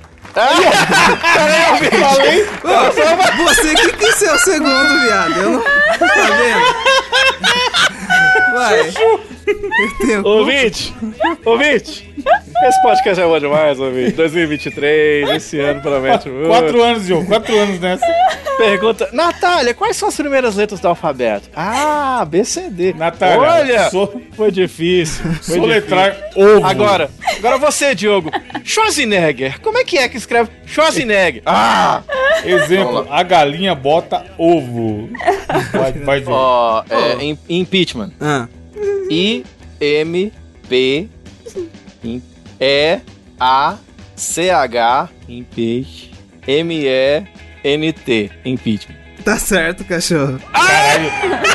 [2.00, 2.48] Falei?
[2.64, 5.32] Ô, você que quis ser o segundo, viado.
[5.38, 5.62] Eu não.
[5.62, 6.64] Tá vendo?
[8.52, 8.94] Vai.
[9.46, 10.26] Eu tenho.
[10.26, 10.94] Ouvinte!
[11.44, 12.14] Ouvinte!
[12.62, 14.12] Esse podcast é bom demais, ouvinte.
[14.12, 16.48] 2023, esse ano promete muito.
[16.48, 17.26] Quatro anos, Diogo.
[17.26, 18.06] Quatro anos nessa.
[18.58, 21.48] Pergunta: Natália, quais são as primeiras letras do alfabeto?
[21.56, 22.92] Ah, BCD.
[22.92, 23.90] Natália, Olha!
[23.90, 25.24] so- Foi difícil.
[25.42, 26.56] Foi Soletrar difícil.
[26.56, 26.66] ovo.
[26.66, 28.30] Agora, agora você, Diogo.
[28.62, 29.58] Schwarzenegger.
[29.62, 31.42] Como é que é que escreve Schwarzenegger?
[31.46, 32.02] Ah!
[32.44, 35.08] Exemplo, a galinha bota ovo.
[35.72, 36.34] Vai, vai Diogo.
[36.36, 38.10] Ó, é, im- impeachment.
[38.20, 38.46] Ah,
[39.10, 39.44] I
[39.80, 40.32] M
[40.68, 41.08] P
[42.04, 43.00] E
[43.38, 43.76] A
[44.14, 46.12] C H impeach
[46.46, 47.22] M E
[47.64, 48.96] NT, impeachment.
[49.24, 50.38] Tá certo, cachorro.
[50.52, 51.10] Caralho.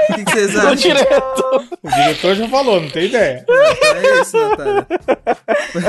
[0.10, 0.76] o que, que vocês O acham?
[0.76, 1.64] diretor.
[1.84, 3.46] o diretor já falou, não tem ideia.
[3.48, 4.88] É isso, Natália.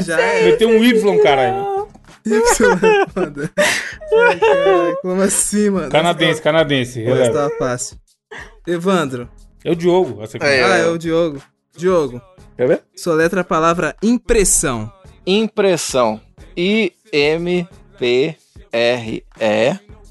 [0.05, 0.43] Já é.
[0.45, 1.55] Meteu um Y, caralho.
[1.55, 1.87] Mano.
[3.15, 3.51] Foda.
[4.13, 5.91] Ai, como assim, mano?
[5.91, 7.03] Canadense, canadense.
[7.03, 7.33] Releva.
[7.33, 7.97] tava fácil.
[8.67, 9.29] Evandro.
[9.65, 10.23] É o Diogo.
[10.23, 10.47] Essa aqui.
[10.47, 11.41] É, Ah, é o Diogo.
[11.77, 12.21] Diogo,
[12.57, 12.83] Quer ver?
[12.97, 14.91] soletra a palavra impressão.
[15.27, 16.21] Impressão.
[16.57, 18.37] I-M-P-R-E,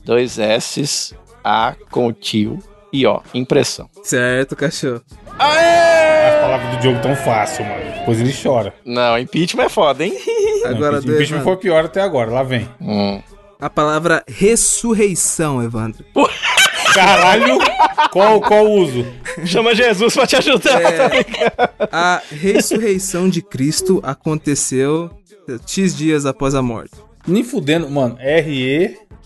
[0.04, 2.60] dois S, A com tio
[2.94, 3.22] e ó.
[3.34, 3.90] Impressão.
[4.04, 5.02] Certo, cachorro.
[5.40, 7.84] As palavras do Diogo tão fácil, mano.
[8.00, 8.74] Depois ele chora.
[8.86, 10.14] Não, impeachment é foda, hein?
[10.66, 11.44] Agora o do impeachment Evandro.
[11.44, 12.32] foi pior até agora.
[12.32, 12.70] Lá vem.
[12.80, 13.22] Hum.
[13.60, 16.04] A palavra ressurreição, Evandro.
[16.94, 17.58] Caralho.
[18.12, 19.06] qual, qual uso?
[19.46, 20.80] Chama Jesus pra te ajudar.
[21.92, 25.10] A ressurreição de Cristo aconteceu
[25.68, 26.92] X dias após a morte.
[27.28, 28.18] Nem fudendo, mano.
[28.20, 29.20] R-E-S-S-U-R-R-E-I,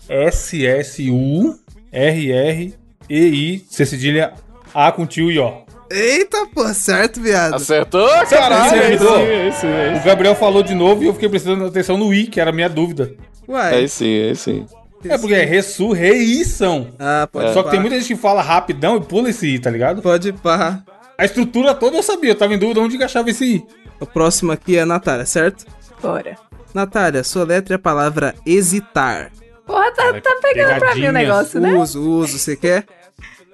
[3.68, 4.32] C cedilha
[4.74, 5.60] A com tio e ó.
[5.92, 7.54] Eita, pô, certo, viado.
[7.54, 8.08] Acertou?
[8.08, 9.18] Você Caralho, acertou?
[9.18, 10.06] é isso, é O isso.
[10.06, 12.68] Gabriel falou de novo e eu fiquei prestando atenção no I, que era a minha
[12.68, 13.12] dúvida.
[13.50, 13.84] É Uai.
[13.84, 14.66] isso, é isso.
[15.08, 16.88] É porque é ressurreição.
[16.98, 19.70] Ah, pode Só que tem muita gente que fala rapidão e pula esse I, tá
[19.70, 20.02] ligado?
[20.02, 20.82] Pode pá.
[21.16, 23.66] A estrutura toda eu sabia, eu tava em dúvida onde encaixava esse I.
[23.98, 25.66] O próximo aqui é a Natália, certo?
[26.02, 26.36] Bora.
[26.74, 29.30] Natália, soletre a palavra hesitar.
[29.66, 31.74] Porra, tá, Cara, tá pegando pra mim o negócio, né?
[31.74, 32.84] Uso, uso, você quer?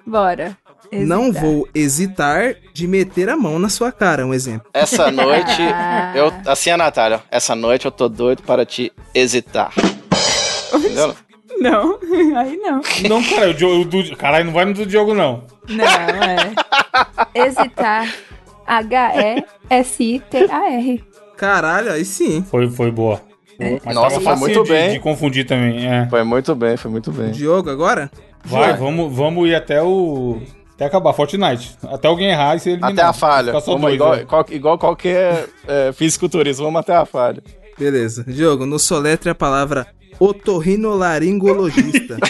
[0.06, 0.56] Bora.
[1.04, 1.42] Não Hesitar.
[1.42, 4.68] vou hesitar de meter a mão na sua cara, um exemplo.
[4.72, 5.60] Essa noite,
[6.14, 9.72] eu, assim a Natália, essa noite eu tô doido para te hesitar.
[10.72, 11.14] Entendeu?
[11.58, 11.98] Não,
[12.36, 12.80] aí não.
[13.08, 15.44] Não, cara, o, Diogo, caralho, não vai no do Diogo, não.
[15.68, 16.54] Não, é.
[17.34, 18.14] Hesitar.
[19.68, 21.04] H-E-S-I-T-A-R.
[21.36, 22.42] Caralho, aí sim.
[22.42, 23.20] Foi, foi boa.
[23.84, 24.92] Mas Nossa, foi muito de, bem.
[24.92, 26.06] de confundir também, é.
[26.10, 27.30] Foi muito bem, foi muito bem.
[27.30, 28.10] Diogo agora?
[28.44, 28.76] Vai, Vai.
[28.76, 30.40] vamos, vamos ir até o...
[30.76, 31.76] Até acabar, Fortnite.
[31.90, 32.92] Até alguém errar e ser eliminado.
[32.92, 33.52] Até a falha.
[33.52, 34.24] Vamos dois, igual, né?
[34.26, 37.42] qual- igual qualquer é, fisiculturista, vamos até a falha.
[37.78, 38.24] Beleza.
[38.24, 39.86] Diogo, no soletre a palavra
[40.20, 42.16] otorrinolaringologista.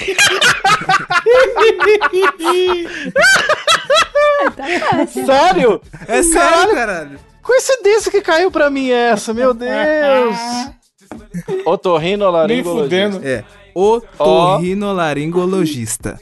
[5.09, 5.81] Sério?
[6.07, 7.19] é sério, caralho.
[7.43, 10.37] Coincidência que caiu pra mim essa, meu Deus.
[11.49, 12.85] Nem Otorrinolaringologista.
[12.85, 13.21] fudendo.
[13.27, 13.45] É.
[13.75, 16.19] Otorrinolaringologista.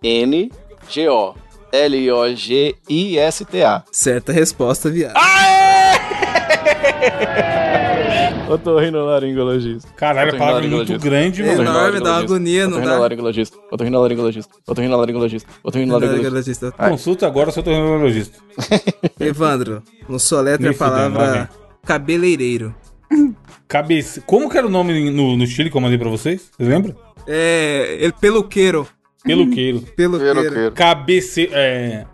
[0.00, 1.34] O-T-O-R-R-I-N-O-L-A-R-I-N-G-O.
[1.70, 2.72] L-O-G-I-S-T-A.
[3.92, 5.12] Certa resposta, viado.
[8.48, 9.86] Otorrinolaringologista.
[9.94, 11.62] Caralho, a palavra é muito grande, É mano.
[11.62, 12.84] enorme, dá uma agonia, não dá?
[12.84, 13.58] Otorrinolaringologista.
[13.70, 14.50] Otorrinolaringologista.
[14.66, 15.48] Otorrinolaringologista.
[15.62, 16.68] Otorrinolaringologista.
[16.68, 16.72] Otorrinolaringologista.
[16.72, 18.38] Consulta agora, eu sou torneologista.
[19.20, 21.50] Evandro, no soletre a palavra
[21.84, 22.74] cabeleireiro.
[23.66, 24.20] Cabeça...
[24.22, 26.50] Como que era o nome no, no Chile que eu mandei pra vocês?
[26.56, 26.96] Vocês lembram?
[27.26, 27.98] É.
[28.00, 28.86] Ele peluqueiro.
[29.22, 29.80] Peluqueiro.
[29.96, 30.72] Peluqueiro.
[30.72, 31.48] Cabece...
[31.52, 32.06] É...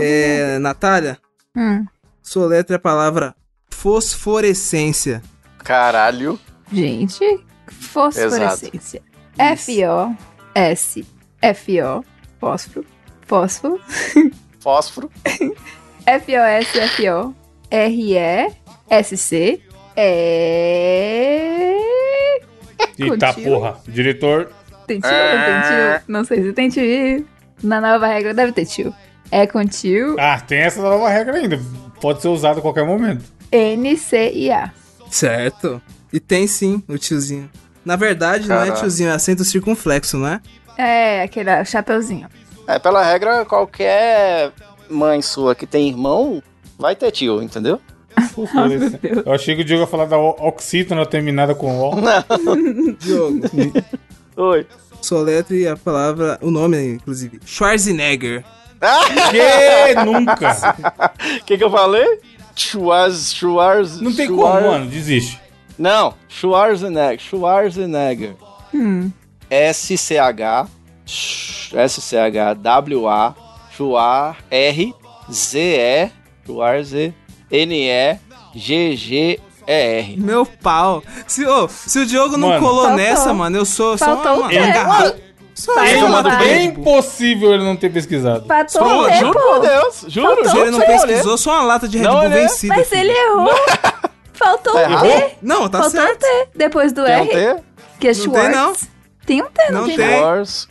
[0.00, 1.18] É, Natália,
[1.54, 1.84] Hum.
[2.22, 3.34] soletra a palavra
[3.68, 5.22] fosforescência.
[5.58, 6.38] Caralho.
[6.72, 9.02] Gente, fosforescência.
[9.38, 11.04] F-O-S.
[11.42, 12.04] F-O.
[12.40, 12.86] Fósforo.
[13.26, 13.80] Fósforo.
[14.60, 15.10] Fósforo.
[16.06, 17.34] F-O-S, F-O.
[18.92, 19.60] R-E-S-C.
[19.96, 21.78] É.
[22.98, 23.78] Eita porra.
[23.88, 24.50] Diretor.
[24.86, 26.04] Tem tio não tem tio?
[26.08, 27.26] Não sei se tem tio.
[27.62, 28.94] Na nova regra deve ter tio.
[29.30, 30.16] É com tio.
[30.18, 31.58] Ah, tem essa nova regra ainda.
[32.00, 33.24] Pode ser usada a qualquer momento.
[33.50, 34.70] N-C-I-A.
[35.10, 35.80] Certo.
[36.12, 37.50] E tem sim o tiozinho.
[37.84, 38.80] Na verdade, não é Caraca.
[38.80, 40.40] tiozinho, é acento circunflexo, não é?
[40.76, 42.28] É, aquele chapeuzinho.
[42.66, 44.52] É, pela regra, qualquer
[44.88, 46.42] mãe sua que tem irmão
[46.78, 47.80] vai ter tio, entendeu?
[49.26, 51.92] Eu achei que o Diogo ia falar da oxítona terminada com O.
[52.98, 53.40] Diogo.
[54.36, 54.66] Oi.
[55.00, 57.40] Soletre a palavra, o nome, inclusive.
[57.44, 58.44] Schwarzenegger.
[59.30, 60.56] Que nunca.
[61.40, 62.20] O que, que eu falei?
[62.56, 64.86] Schwarz, Schwarz, Não tem Schwarz- como, mano.
[64.90, 65.40] Desiste.
[65.78, 67.18] Não, Schwarzenegger.
[67.20, 68.34] Schwarzenegger.
[68.74, 69.10] Hum.
[69.48, 70.66] S-C-H.
[71.74, 73.34] S-C-H-W-A.
[73.76, 74.36] Schwar.
[74.50, 76.10] R-Z-E.
[76.44, 77.14] Schwarze.
[77.52, 79.40] N-E-G-G-E-R.
[80.18, 81.02] Meu pau.
[81.26, 82.60] Se, ô, se o Diogo não Mano.
[82.66, 82.96] colou Faltou.
[82.96, 84.58] nessa, mano, eu sou só Faltou uma, quê?
[84.58, 85.14] uma.
[85.54, 86.44] Só Faltou uma mano, barra.
[86.44, 88.46] É bem impossível ele não ter pesquisado.
[88.46, 89.18] Patou tempo.
[89.18, 90.04] juro por Deus.
[90.08, 90.48] Juro, Faltou.
[90.50, 90.62] juro.
[90.62, 92.40] Ele não pesquisou, só uma lata de Red Bull olhei.
[92.42, 92.74] vencida.
[92.74, 93.00] Mas filho.
[93.02, 93.50] ele errou.
[94.32, 95.00] Faltou Tá um?
[95.02, 95.36] T.
[95.42, 96.20] Não, tá Faltou um certo.
[96.20, 96.48] T.
[96.56, 97.56] Depois do Tem um R, T?
[98.00, 98.56] que é Não tem, Schwartz.
[98.56, 98.72] não.
[99.24, 99.96] Tem um T, não, Não tem.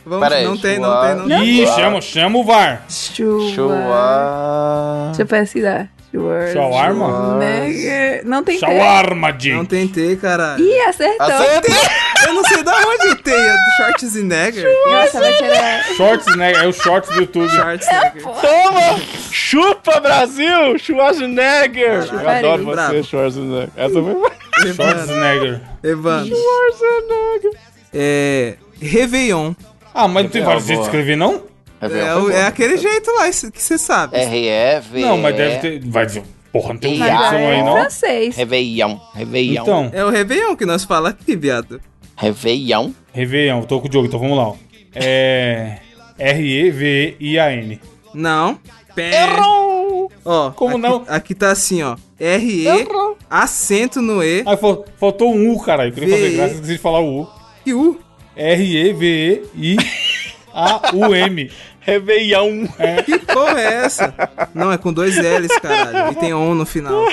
[0.04, 1.42] Vamos- Pera aí, não tem, não tem, não tem.
[1.62, 2.84] Ih, chama, chama o VAR.
[2.88, 3.54] Schwartz.
[3.54, 5.06] Schwarz.
[5.16, 5.88] Deixa eu pesquisar.
[6.12, 6.52] Schwartz.
[6.52, 7.38] Shawarma?
[7.38, 8.60] Nega- Não tem T.
[8.60, 9.52] Shawarma, Jim.
[9.54, 10.62] Não tem T, caralho.
[10.62, 11.26] Ih, acertou.
[11.26, 11.74] Acertei.
[12.26, 14.68] Eu não sei da onde o T é do Schwarzenegger.
[14.86, 15.82] Nossa, vai.
[15.96, 16.52] Shorts, né?
[16.52, 17.48] É o shorts do YouTube.
[17.50, 18.22] Schwarzenegger.
[18.22, 19.00] Toma!
[19.30, 20.78] Chupa, Brasil!
[20.78, 21.94] Schwarzenegger!
[21.94, 22.38] Eu Chuparia.
[22.38, 23.04] adoro você, Bravo.
[23.04, 23.68] Schwarzenegger.
[23.76, 24.30] Essa mesmo.
[24.64, 24.74] Evandro.
[24.74, 25.60] Schwarzenegger.
[25.82, 26.36] Evandro.
[26.36, 27.50] Schwarzenegger.
[27.94, 28.54] É.
[28.80, 29.52] Réveillon.
[29.94, 31.42] Ah, mas não tem É, vários jeitos de escrever, não?
[31.82, 34.16] É, o- é aquele jeito lá que você sabe.
[34.16, 35.00] R-E-V.
[35.00, 35.80] Não, mas deve ter.
[35.84, 36.06] Vai,
[36.52, 37.72] porra, não tem um é aí, não?
[37.72, 38.36] francês.
[38.36, 38.98] Réveillon.
[39.14, 39.62] Réveillon.
[39.62, 41.80] Então, É o Réveillon que nós falamos aqui, viado.
[42.16, 42.90] Réveillon.
[43.12, 44.48] Réveillon, tô com o Diogo, então vamos lá.
[44.48, 44.54] ó.
[44.94, 45.78] É.
[46.18, 47.80] R-E-V-E-I-A-N.
[48.14, 48.58] Não.
[48.94, 49.22] Pé.
[49.24, 50.12] Errou!
[50.24, 51.04] Ó, Como aqui, não?
[51.08, 51.96] Aqui tá assim, ó.
[52.20, 53.16] R-E, Errou!
[53.28, 55.88] acento no E Ah, fal- faltou um U, caralho.
[55.90, 57.28] Eu queria fazer graça, esqueci de falar o U.
[57.66, 57.98] e U.
[60.52, 61.50] R-E-V-E-I-A-U-M.
[61.84, 62.66] Réveillon.
[63.04, 64.14] Que porra é essa?
[64.54, 66.12] Não, é com dois L's, caralho.
[66.12, 67.04] E tem ON no final.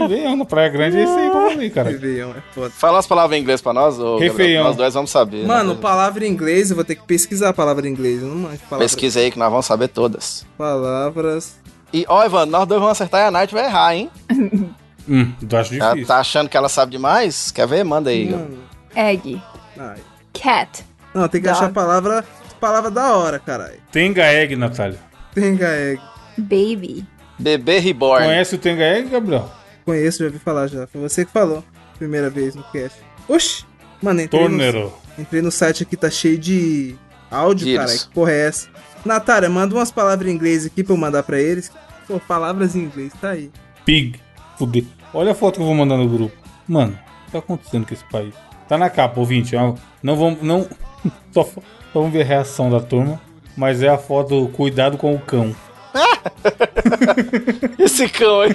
[0.00, 1.90] Réveillon na Praia Grande é isso aí eu falei, cara.
[1.90, 2.70] Réveillon é foda.
[2.70, 4.64] Fala as palavras em inglês pra nós, ô, Gabriel.
[4.64, 5.46] Nós dois vamos saber.
[5.46, 5.80] Mano, né?
[5.80, 8.22] palavra em inglês, eu vou ter que pesquisar a palavra em inglês.
[8.22, 8.84] Não manjo palavra.
[8.86, 10.46] Pesquisa aí que nós vamos saber todas.
[10.58, 11.56] Palavras.
[11.92, 14.10] E, ó, Ivan, nós dois vamos acertar e a Night vai errar, hein?
[15.08, 16.06] Hum, eu acho difícil.
[16.06, 17.50] tá achando que ela sabe demais?
[17.50, 17.82] Quer ver?
[17.82, 18.30] Manda aí.
[18.30, 18.58] Mano.
[18.94, 19.42] Egg.
[19.76, 19.98] Ai.
[20.32, 20.84] Cat.
[21.12, 21.58] Não, tem que Dog.
[21.58, 22.24] achar palavra.
[22.60, 23.80] Palavra da hora, caralho.
[23.90, 24.98] Tenga Egg, Natália.
[25.34, 26.02] Tenga egg.
[26.36, 27.06] Baby.
[27.38, 28.26] Bebê Reborn.
[28.26, 29.50] Conhece o Tenga Egg, Gabriel?
[29.84, 30.86] Conheço, já ouvi falar já.
[30.86, 31.64] Foi você que falou.
[31.98, 32.98] Primeira vez no cast.
[33.28, 33.64] Oxi!
[34.02, 36.96] Mano, entrei no, entrei no site aqui, tá cheio de
[37.30, 37.92] áudio, cara.
[37.92, 38.68] Que porra é essa?
[39.04, 41.70] Natália, manda umas palavras em inglês aqui pra eu mandar pra eles.
[42.06, 43.50] Pô, palavras em inglês, tá aí.
[43.84, 44.18] Pig.
[44.58, 44.84] Fuder.
[45.12, 46.36] Olha a foto que eu vou mandar no grupo.
[46.68, 48.34] Mano, o que tá acontecendo com esse país?
[48.68, 49.54] Tá na capa, ouvinte.
[50.02, 50.42] Não vamos.
[50.42, 50.68] Não.
[51.32, 53.20] Só, só vamos ver a reação da turma.
[53.56, 55.54] Mas é a foto Cuidado com o cão.
[57.78, 58.50] Esse cão aí.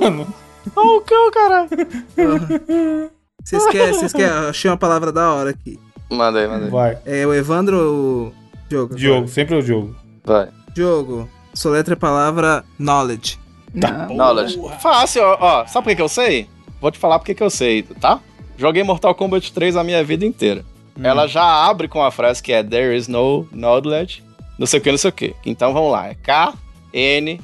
[0.00, 0.26] Mano,
[0.76, 1.68] Olha o cão, caralho.
[3.42, 4.48] Vocês querem, vocês querem?
[4.48, 5.78] Achei uma palavra da hora aqui.
[6.10, 6.70] Manda aí, manda aí.
[6.70, 6.98] vai.
[7.04, 8.32] É o Evandro ou o
[8.68, 8.94] Diogo?
[8.94, 9.94] Diogo, sempre é o Diogo.
[10.24, 10.48] Vai.
[10.74, 13.38] Diogo, soletra a palavra knowledge.
[13.80, 14.06] Tá.
[14.06, 14.58] Knowledge.
[14.80, 15.66] Fácil, ó, ó.
[15.66, 16.48] Sabe por que que eu sei?
[16.80, 18.20] Vou te falar por que que eu sei, tá?
[18.58, 20.64] Joguei Mortal Kombat 3 a minha vida inteira.
[21.00, 24.24] Ela já abre com a frase que é There is no knowledge,
[24.58, 25.36] não sei o que, não sei o que.
[25.46, 26.08] Então vamos lá.
[26.08, 27.38] É K-N-O-W-L-E-D-G-E.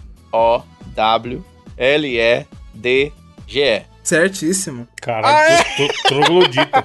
[4.03, 4.89] Certíssimo.
[5.01, 6.85] Caralho, tô, tô, troglodita.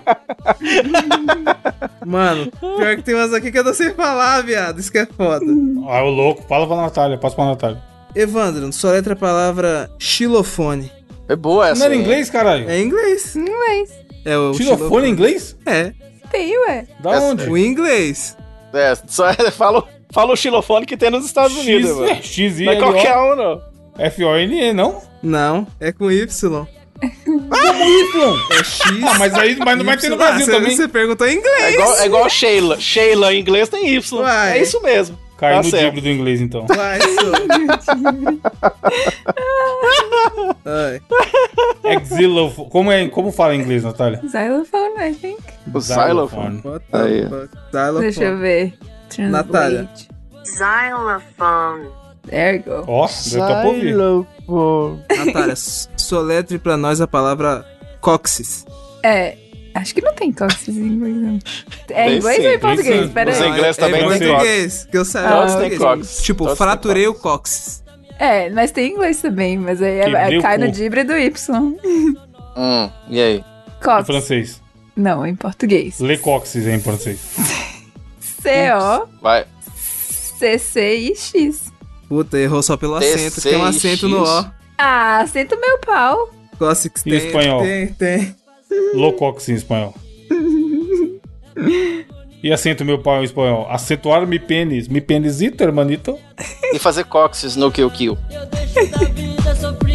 [2.06, 4.80] Mano, pior que tem umas aqui que eu não sei falar, viado.
[4.80, 5.46] Isso que é foda.
[5.88, 6.44] Ah, o louco.
[6.48, 7.82] Fala pra Natália, passa pra Natália.
[8.16, 10.92] Evandro, soletra a palavra xilofone.
[11.28, 11.80] É boa essa.
[11.80, 12.02] Não era hein?
[12.02, 12.70] inglês, caralho?
[12.70, 13.36] É em inglês.
[13.36, 13.99] Inglês.
[14.26, 15.56] É o Xilofone em inglês?
[15.66, 15.94] É.
[16.32, 16.86] Tem, ué.
[17.00, 17.50] Da Essa- onde?
[17.50, 18.38] O inglês.
[18.74, 22.10] É, só fala, fala o xilofone que tem nos Estados Unidos, X, mano.
[22.12, 23.62] é, X, I, Não é qualquer um, não.
[23.98, 25.02] F-O-N-E, não?
[25.24, 26.26] Não, é com Y.
[27.02, 28.38] Y.
[28.52, 28.82] É X.
[29.04, 30.18] Ah, mas aí mas não vai ter no.
[30.18, 30.76] Brasil Ah, você- também.
[30.76, 31.74] Você perguntou em É inglês.
[31.76, 32.80] igual, é igual Sheila.
[32.80, 34.20] Sheila em inglês tem Y.
[34.22, 34.58] Uai.
[34.60, 35.18] É isso mesmo.
[35.40, 35.86] Cai Tá no certo.
[35.96, 36.66] dibre do inglês, então.
[36.76, 37.00] Vai.
[40.66, 41.02] Ai.
[42.06, 42.70] Xylophone.
[42.70, 44.22] Como, é, como fala em inglês, Natália?
[44.22, 45.42] Xylophone, I think.
[45.74, 46.62] O Xylophone.
[46.64, 47.24] What the Aí.
[47.30, 47.50] fuck?
[47.72, 48.02] Xylophone.
[48.02, 48.74] Deixa eu ver.
[49.10, 49.32] Translate.
[49.48, 49.90] Natália.
[50.46, 51.90] Xylophone.
[52.28, 52.84] There you go.
[52.88, 53.96] Ó, deu até pra ouvir.
[55.26, 57.66] Natália, s- soletre pra nós a palavra
[58.02, 58.66] cóccix.
[59.04, 59.38] É.
[59.74, 61.40] Acho que não tem cóccix em inglês, não.
[61.90, 63.12] É Tem em inglês sim, ou em tem português?
[63.12, 63.50] Pera Os aí.
[63.50, 65.22] inglês é também em tem português, que eu sei.
[65.22, 65.78] Ah, é têm português.
[65.80, 66.24] cóccix.
[66.24, 67.84] Tipo, fraturei o cóccix.
[68.18, 71.76] É, mas tem em inglês também, mas aí é, é, cai no dibre do Y.
[72.58, 73.38] Hum, e aí?
[73.38, 73.44] Em
[73.84, 74.08] Cóccix.
[74.08, 74.62] francês.
[74.96, 76.00] Não, em português.
[76.02, 77.20] Le Coxis é em francês.
[79.22, 79.46] Vai.
[80.40, 81.72] C-O-C-C-I-X.
[82.08, 83.42] Puta, errou só pelo acento.
[83.42, 84.46] Tem um acento no O.
[84.78, 86.30] Ah, senta meu pau.
[86.58, 87.26] Cóccix Em tem.
[87.28, 87.62] espanhol.
[87.62, 88.36] Tem, tem.
[88.94, 89.94] Locox em espanhol.
[92.42, 93.68] E acento meu pau em espanhol.
[93.70, 94.88] Acentuar mi pênis.
[94.88, 96.18] Mi pênisito, hermanito.
[96.74, 98.18] E fazer cóccix no Kill Kill.
[98.32, 99.89] Eu deixo da vida sofrida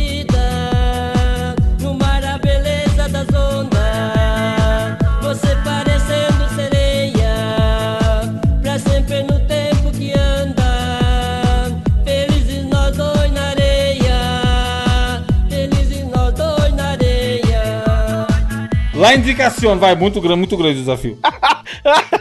[19.05, 19.78] La indicação.
[19.78, 21.18] Vai, muito grande, muito grande o desafio.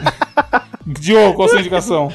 [0.86, 2.12] Diogo, qual a sua indicação?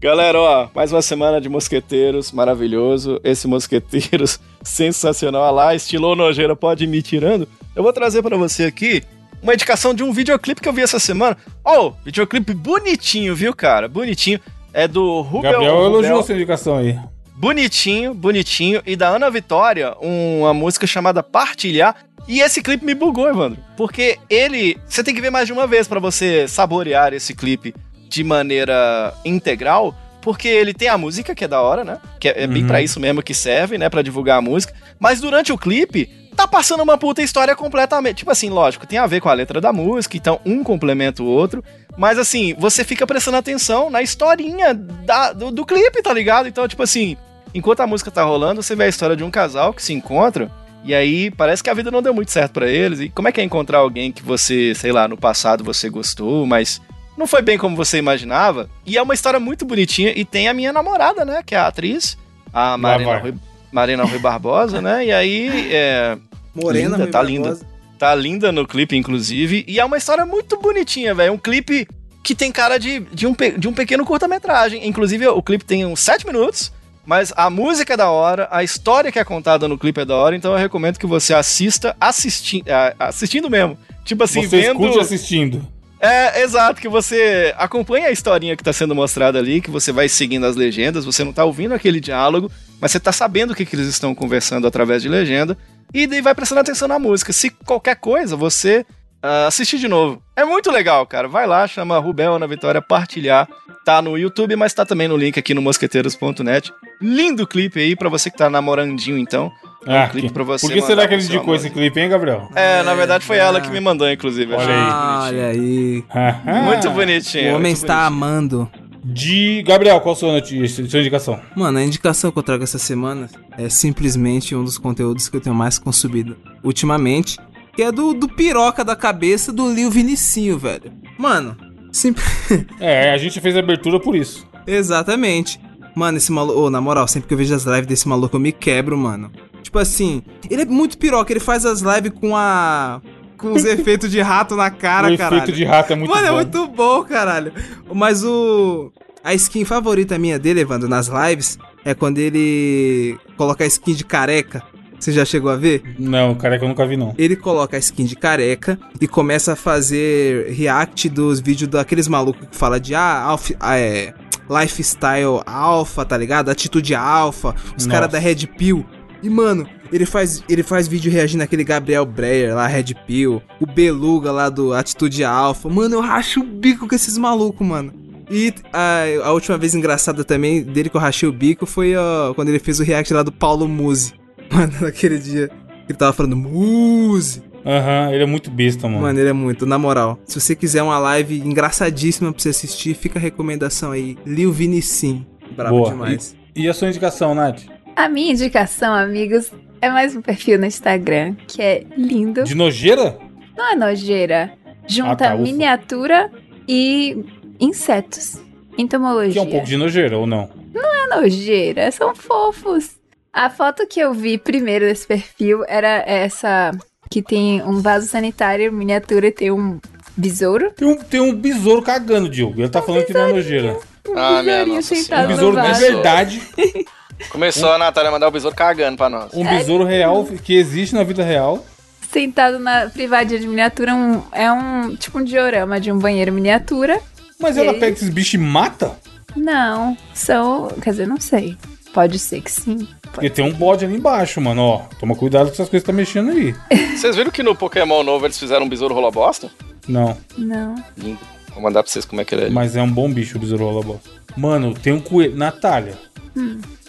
[0.00, 3.20] Galera, ó, mais uma semana de mosqueteiros, maravilhoso.
[3.22, 5.42] Esse mosqueteiros sensacional.
[5.42, 7.46] Olha lá, estilo nojeira, pode ir me tirando.
[7.74, 9.02] Eu vou trazer pra você aqui
[9.42, 11.36] uma indicação de um videoclipe que eu vi essa semana.
[11.62, 13.86] Oh, videoclipe bonitinho, viu, cara?
[13.86, 14.40] Bonitinho.
[14.72, 15.52] É do Rubel.
[15.52, 15.90] Gabriel Rubel.
[15.90, 16.98] elogiou a sua indicação aí.
[17.34, 18.80] Bonitinho, bonitinho.
[18.86, 21.96] E da Ana Vitória, uma música chamada Partilhar.
[22.28, 23.58] E esse clipe me bugou, Evandro.
[23.76, 24.76] Porque ele.
[24.88, 27.74] Você tem que ver mais de uma vez pra você saborear esse clipe
[28.08, 29.94] de maneira integral.
[30.20, 31.98] Porque ele tem a música, que é da hora, né?
[32.18, 32.68] Que é, é bem Uhum.
[32.68, 33.88] pra isso mesmo que serve, né?
[33.88, 34.74] Pra divulgar a música.
[34.98, 38.16] Mas durante o clipe, tá passando uma puta história completamente.
[38.18, 41.26] Tipo assim, lógico, tem a ver com a letra da música, então um complementa o
[41.26, 41.62] outro.
[41.96, 46.48] Mas assim, você fica prestando atenção na historinha da- do, do clipe, tá ligado?
[46.48, 47.16] Então, tipo assim,
[47.54, 50.50] enquanto a música tá rolando, você vê a história de um casal que se encontra.
[50.86, 53.00] E aí parece que a vida não deu muito certo pra eles.
[53.00, 56.46] E como é que é encontrar alguém que você, sei lá, no passado você gostou,
[56.46, 56.80] mas
[57.18, 58.70] não foi bem como você imaginava?
[58.86, 60.12] E é uma história muito bonitinha.
[60.14, 61.42] E tem a minha namorada, né?
[61.44, 62.16] Que é a atriz,
[62.52, 63.18] a Marina.
[63.18, 63.34] Rui,
[63.72, 65.06] Marina Rui Barbosa, né?
[65.06, 66.16] E aí, é,
[66.54, 67.66] Morena, Linda, meio tá barbosa.
[67.98, 69.64] Tá linda no clipe, inclusive.
[69.66, 71.32] E é uma história muito bonitinha, velho.
[71.32, 71.88] Um clipe
[72.22, 74.86] que tem cara de, de, um, de um pequeno curta-metragem.
[74.86, 76.72] Inclusive, o clipe tem uns 7 minutos.
[77.06, 80.16] Mas a música é da hora, a história que é contada no clipe é da
[80.16, 82.64] hora, então eu recomendo que você assista assisti
[82.98, 83.78] assistindo mesmo.
[84.04, 84.80] Tipo assim, Você vendo.
[84.84, 85.66] escute assistindo.
[85.98, 90.08] É, exato, que você acompanha a historinha que tá sendo mostrada ali, que você vai
[90.08, 92.50] seguindo as legendas, você não tá ouvindo aquele diálogo,
[92.80, 95.56] mas você tá sabendo o que, que eles estão conversando através de legenda,
[95.94, 97.32] e daí vai prestando atenção na música.
[97.32, 98.84] Se qualquer coisa, você
[99.22, 100.22] ah, assistir de novo.
[100.36, 101.26] É muito legal, cara.
[101.28, 103.48] Vai lá, chama Rubel Ana Vitória Partilhar.
[103.84, 106.72] Tá no YouTube, mas tá também no link aqui no mosqueteiros.net.
[107.00, 109.50] Lindo clipe aí pra você que tá namorandinho, então.
[109.86, 112.00] É um Ah, clipe que- pra você Por que será que ele indicou esse clipe,
[112.00, 112.48] hein, Gabriel?
[112.56, 113.60] É, na verdade foi ela Ah.
[113.60, 114.52] que me mandou, inclusive.
[114.52, 115.28] Olha Achei aí.
[115.28, 116.04] Olha aí.
[116.10, 117.52] Ah, Muito bonitinho.
[117.52, 118.24] O homem está bonitinho.
[118.24, 118.70] amando.
[119.04, 119.62] De.
[119.62, 121.40] Gabriel, qual a sua, notícia, sua indicação?
[121.54, 125.40] Mano, a indicação que eu trago essa semana é simplesmente um dos conteúdos que eu
[125.40, 127.38] tenho mais consumido ultimamente,
[127.76, 130.90] que é do, do piroca da cabeça do Lil Vinicinho, velho.
[131.18, 131.56] Mano,
[131.92, 132.26] simples.
[132.80, 134.46] É, a gente fez a abertura por isso.
[134.66, 135.60] Exatamente.
[135.94, 136.58] Mano, esse maluco.
[136.60, 139.30] Ô, na moral, sempre que eu vejo as lives desse maluco, eu me quebro, mano.
[139.62, 143.00] Tipo assim, ele é muito piroca, ele faz as lives com a.
[143.36, 145.42] com os efeitos de rato na cara, o caralho.
[145.42, 146.28] efeito de rato é muito Mano, bom.
[146.28, 147.52] é muito bom, caralho.
[147.92, 148.92] Mas o.
[149.24, 154.04] A skin favorita minha dele, Evandro, nas lives, é quando ele coloca a skin de
[154.04, 154.62] careca.
[154.98, 155.82] Você já chegou a ver?
[155.98, 157.14] Não, careca eu nunca vi, não.
[157.18, 162.48] Ele coloca a skin de careca e começa a fazer react dos vídeos daqueles malucos
[162.48, 164.14] que fala de ah, alf, ah, é,
[164.48, 166.50] lifestyle alfa, tá ligado?
[166.50, 168.84] Atitude alfa, os caras da Red Pill.
[169.22, 173.66] E mano, ele faz, ele faz vídeo reagindo àquele Gabriel Breyer lá, Red Pill, o
[173.66, 175.68] Beluga lá do Atitude Alfa.
[175.68, 177.92] Mano, eu racho o bico com esses malucos, mano.
[178.30, 182.34] E a, a última vez engraçada também dele que eu rachei o bico foi ó,
[182.34, 184.14] quando ele fez o react lá do Paulo Musi.
[184.50, 187.42] Mano, naquele dia que ele tava falando Musi.
[187.64, 189.02] Aham, ele é muito besta, mano.
[189.02, 190.20] Mano, ele é muito, na moral.
[190.24, 194.16] Se você quiser uma live engraçadíssima pra você assistir, fica a recomendação aí.
[194.24, 195.26] Lil Vinicim.
[195.56, 195.90] Brabo Boa.
[195.90, 196.36] demais.
[196.54, 197.62] E a sua indicação, Nath?
[197.96, 202.44] A minha indicação, amigos, é mais um perfil no Instagram, que é lindo.
[202.44, 203.18] De nojeira?
[203.56, 204.52] Não é nojeira.
[204.86, 206.30] Junta Ah, tá, miniatura
[206.68, 207.24] e
[207.58, 208.40] insetos.
[208.78, 209.32] Entomologia.
[209.32, 210.48] Que é um pouco de nojeira, ou não?
[210.72, 212.95] Não é nojeira, são fofos.
[213.36, 216.70] A foto que eu vi primeiro desse perfil era essa
[217.10, 219.78] que tem um vaso sanitário miniatura e tem um
[220.16, 220.70] besouro.
[220.70, 222.62] Tem um, tem um besouro cagando, Diogo.
[222.62, 223.78] Ele tá falando que não é nojeira.
[224.08, 226.40] Um Ah, minha nossa Um besouro de verdade.
[227.28, 229.34] Começou a Natália a mandar o besouro cagando pra nós.
[229.34, 231.62] Um besouro real que existe na vida real.
[232.10, 236.98] Sentado na privadinha de miniatura, um- é um tipo um diorama de um banheiro miniatura.
[237.38, 238.98] Mas ela pega esses bichos e mata?
[239.36, 240.68] Não, são.
[240.82, 241.54] Quer dizer, não sei.
[241.92, 242.86] Pode ser que sim.
[243.16, 244.60] Porque tem um bode ali embaixo, mano.
[244.62, 246.54] Ó, toma cuidado com essas coisas que tá mexendo aí.
[246.94, 249.50] Vocês viram que no Pokémon novo eles fizeram um besouro rola bosta?
[249.88, 250.74] Não, Não.
[250.96, 251.18] Lindo.
[251.54, 252.50] Vou mandar pra vocês como é que ele é.
[252.50, 254.10] mas é um bom bicho o besouro rola bosta.
[254.36, 255.34] Mano, tem um coelho.
[255.34, 255.96] Natália,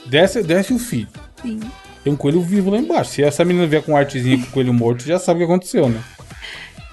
[0.05, 1.07] desce, desce o feed.
[1.41, 1.61] Sim.
[2.03, 3.11] Tem um coelho vivo lá embaixo.
[3.11, 5.51] Se essa menina vier com um artezinha com o coelho morto, já sabe o que
[5.51, 6.01] aconteceu, né?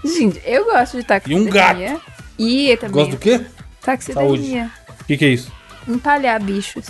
[0.04, 1.44] Gente, eu gosto de taxidermia.
[1.44, 2.02] E um gato.
[2.38, 2.92] E também.
[2.92, 3.40] Gosta do quê?
[3.80, 4.70] Taxidermia.
[5.00, 5.50] O que, que é isso?
[5.88, 6.86] Empalhar bichos.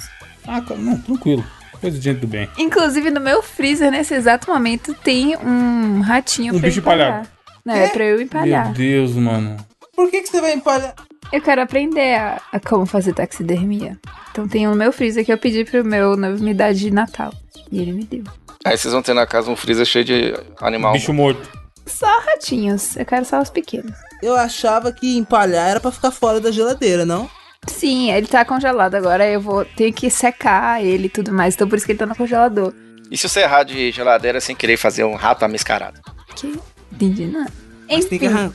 [0.46, 1.44] Ah, calma, não, tranquilo.
[1.84, 2.48] Coisa de gente do bem.
[2.58, 7.08] Inclusive, no meu freezer, nesse exato momento, tem um ratinho Um pra bicho empalhar.
[7.08, 7.28] empalhado.
[7.64, 8.64] Não, é pra eu empalhar.
[8.66, 9.56] Meu Deus, mano.
[9.94, 10.94] Por que, que você vai empalhar?
[11.30, 13.98] Eu quero aprender a, a como fazer taxidermia.
[14.30, 16.90] Então tem um no meu freezer que eu pedi pro meu noivo me dar de
[16.90, 17.32] Natal.
[17.70, 18.24] E ele me deu.
[18.64, 20.92] Aí vocês vão ter na casa um freezer cheio de animal.
[20.94, 21.46] Bicho morto.
[21.84, 22.96] Só ratinhos.
[22.96, 23.92] Eu quero só os pequenos.
[24.22, 27.28] Eu achava que empalhar era pra ficar fora da geladeira, não?
[27.66, 29.28] Sim, ele tá congelado agora.
[29.28, 31.54] Eu vou ter que secar ele e tudo mais.
[31.54, 32.72] Então por isso que ele tá no congelador.
[33.10, 36.00] E se você errar de geladeira sem querer fazer um rato amiscarado?
[36.36, 36.58] Que?
[36.92, 37.52] Entendi nada.
[37.90, 38.52] Mas tem que Enfim.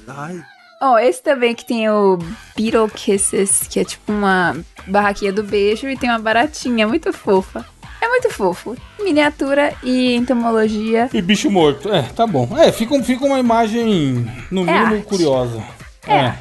[0.81, 2.17] Ó, esse também que tem o
[2.55, 4.57] Beetle Kisses, que é tipo uma
[4.87, 7.65] barraquinha do beijo e tem uma baratinha muito fofa.
[8.01, 8.77] É muito fofo.
[8.97, 11.09] Miniatura e entomologia.
[11.13, 11.93] E bicho morto.
[11.93, 12.47] É, tá bom.
[12.57, 15.03] É, fica, fica uma imagem, no É mínimo, arte.
[15.05, 15.61] curiosa.
[16.07, 16.35] É É.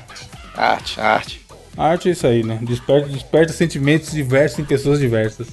[0.56, 1.37] Arte, arte.
[1.78, 2.58] A arte é isso aí, né?
[2.60, 5.46] Desperta, desperta sentimentos diversos em pessoas diversas.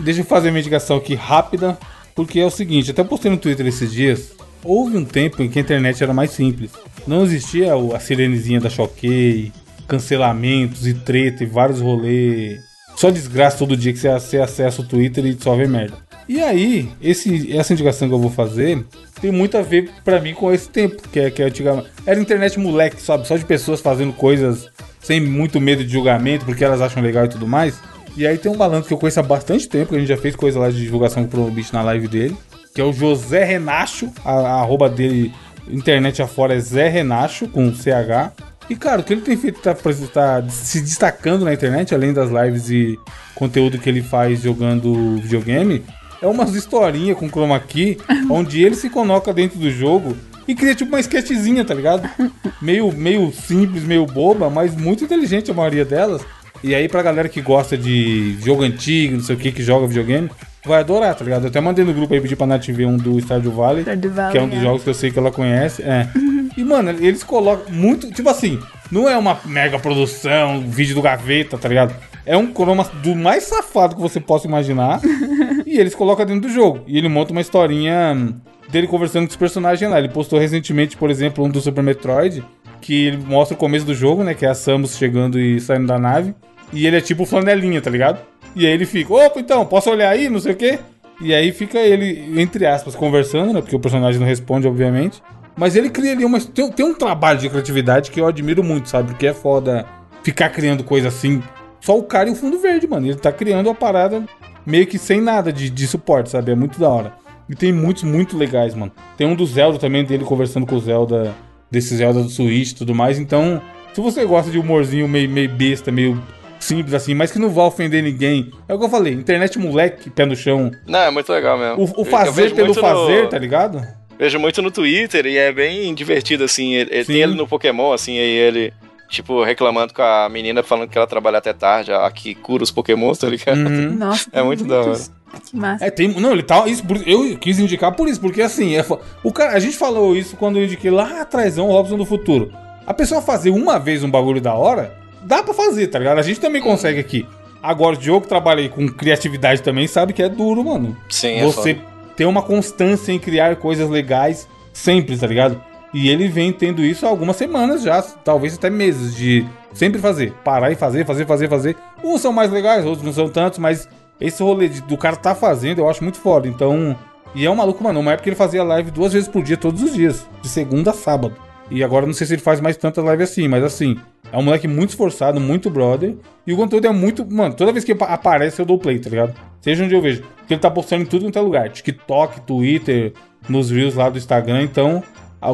[0.00, 1.78] Deixa eu fazer uma indicação aqui rápida,
[2.16, 4.32] porque é o seguinte, até postei no Twitter esses dias.
[4.64, 6.72] Houve um tempo em que a internet era mais simples.
[7.06, 9.52] Não existia a sirenezinha da Choquei,
[9.86, 12.58] cancelamentos e treta e vários rolês.
[12.96, 15.96] Só desgraça todo dia que você, acessa o Twitter e só vê merda.
[16.28, 18.84] E aí, esse, essa indicação que eu vou fazer
[19.20, 21.88] tem muito a ver pra mim com esse tempo, que é que é antigamente.
[22.04, 23.28] Era internet moleque, sabe?
[23.28, 24.68] Só de pessoas fazendo coisas
[25.00, 27.80] sem muito medo de julgamento, porque elas acham legal e tudo mais.
[28.16, 30.16] E aí tem um malandro que eu conheço há bastante tempo, que a gente já
[30.16, 32.36] fez coisa lá de divulgação pro bicho na live dele,
[32.74, 35.32] que é o José Renacho, a, a arroba dele,
[35.68, 38.32] internet afora é Zé Renacho, com CH.
[38.68, 42.30] E cara, o que ele tem feito tá, tá se destacando na internet, além das
[42.30, 42.98] lives e
[43.34, 45.84] conteúdo que ele faz jogando videogame,
[46.20, 47.98] é umas historinhas com chroma key,
[48.30, 50.16] onde ele se coloca dentro do jogo
[50.46, 52.08] e cria tipo uma sketchzinha, tá ligado?
[52.60, 56.22] Meio, meio simples, meio boba, mas muito inteligente a maioria delas.
[56.62, 59.86] E aí pra galera que gosta de jogo antigo, não sei o que, que joga
[59.86, 60.30] videogame,
[60.64, 61.44] vai adorar, tá ligado?
[61.44, 64.10] Eu até mandei no grupo aí pedir pra Nath ver um do Stardew Valley, Stardew
[64.10, 64.62] Valley, que é um dos é.
[64.62, 65.82] jogos que eu sei que ela conhece.
[65.82, 66.08] É.
[66.56, 68.10] E, mano, eles colocam muito.
[68.10, 68.58] Tipo assim,
[68.90, 71.94] não é uma mega produção, um vídeo do gaveta, tá ligado?
[72.26, 75.00] É um chroma do mais safado que você possa imaginar.
[75.64, 76.82] e eles colocam dentro do jogo.
[76.88, 78.34] E ele monta uma historinha hum,
[78.70, 79.98] dele conversando com os personagens lá.
[79.98, 82.44] Ele postou recentemente, por exemplo, um do Super Metroid,
[82.80, 84.34] que mostra o começo do jogo, né?
[84.34, 86.34] Que é a Samus chegando e saindo da nave.
[86.72, 88.20] E ele é tipo flanelinha, tá ligado?
[88.54, 90.78] E aí ele fica, opa, então, posso olhar aí, não sei o quê?
[91.20, 93.60] E aí fica ele, entre aspas, conversando, né?
[93.60, 95.22] Porque o personagem não responde, obviamente.
[95.56, 96.40] Mas ele cria ali uma.
[96.40, 99.08] Tem, tem um trabalho de criatividade que eu admiro muito, sabe?
[99.08, 99.84] Porque é foda
[100.22, 101.42] ficar criando coisa assim.
[101.80, 103.06] Só o cara e o fundo verde, mano.
[103.06, 104.24] Ele tá criando uma parada
[104.64, 106.52] meio que sem nada de, de suporte, sabe?
[106.52, 107.12] É muito da hora.
[107.50, 108.92] E tem muitos muito legais, mano.
[109.16, 111.34] Tem um do Zelda também, dele conversando com o Zelda,
[111.70, 113.18] desse Zelda do Switch e tudo mais.
[113.18, 113.60] Então,
[113.92, 116.22] se você gosta de humorzinho meio, meio besta, meio
[116.60, 118.52] simples assim, mas que não vai ofender ninguém.
[118.68, 120.70] É o que eu falei, internet moleque, pé no chão.
[120.86, 121.82] Não, é muito legal mesmo.
[121.96, 123.82] O, o fazer vejo pelo muito fazer, no- tá ligado?
[124.18, 126.74] Vejo muito no Twitter e é bem divertido, assim.
[126.74, 128.70] Ele, ele tem ele no Pokémon, assim, aí ele,
[129.08, 132.70] tipo, reclamando com a menina, falando que ela trabalha até tarde, a que cura os
[132.70, 133.56] Pokémons, tá ligado?
[133.58, 133.94] Uhum.
[133.96, 134.28] Nossa.
[134.30, 134.98] É muito da hora.
[135.38, 135.84] Que massa.
[135.84, 136.08] É, tem.
[136.20, 136.66] Não, ele tá.
[136.66, 138.84] Isso, por- eu quis indicar por isso, porque assim, é,
[139.22, 142.52] o cara, a gente falou isso quando eu indiquei lá atrás, o Robson do Futuro.
[142.86, 146.18] A pessoa fazer uma vez um bagulho da hora, dá pra fazer, tá ligado?
[146.18, 147.26] A gente também consegue aqui.
[147.62, 150.96] Agora, o Diogo que trabalha aí com criatividade também sabe que é duro, mano.
[151.08, 151.86] Sim, é Você foda.
[152.16, 155.60] ter uma constância em criar coisas legais sempre, tá ligado?
[155.92, 160.32] E ele vem tendo isso há algumas semanas já, talvez até meses, de sempre fazer.
[160.44, 161.76] Parar e fazer, fazer, fazer, fazer.
[162.02, 163.88] Uns são mais legais, outros não são tantos, mas
[164.20, 166.46] esse rolê de- do cara tá fazendo, eu acho muito foda.
[166.48, 166.96] Então.
[167.34, 168.00] E é um maluco, mano.
[168.00, 170.26] Uma época ele fazia live duas vezes por dia, todos os dias.
[170.42, 171.36] De segunda a sábado.
[171.70, 173.96] E agora não sei se ele faz mais tanta live assim, mas assim.
[174.32, 176.16] É um moleque muito esforçado, muito brother.
[176.44, 177.24] E o conteúdo é muito.
[177.30, 179.32] Mano, toda vez que apa- aparece eu dou play, tá ligado?
[179.60, 180.22] Seja onde eu vejo.
[180.38, 181.68] Porque ele tá postando em tudo quanto é lugar.
[181.70, 183.12] TikTok, Twitter,
[183.48, 184.62] nos Reels lá do Instagram.
[184.62, 185.00] Então,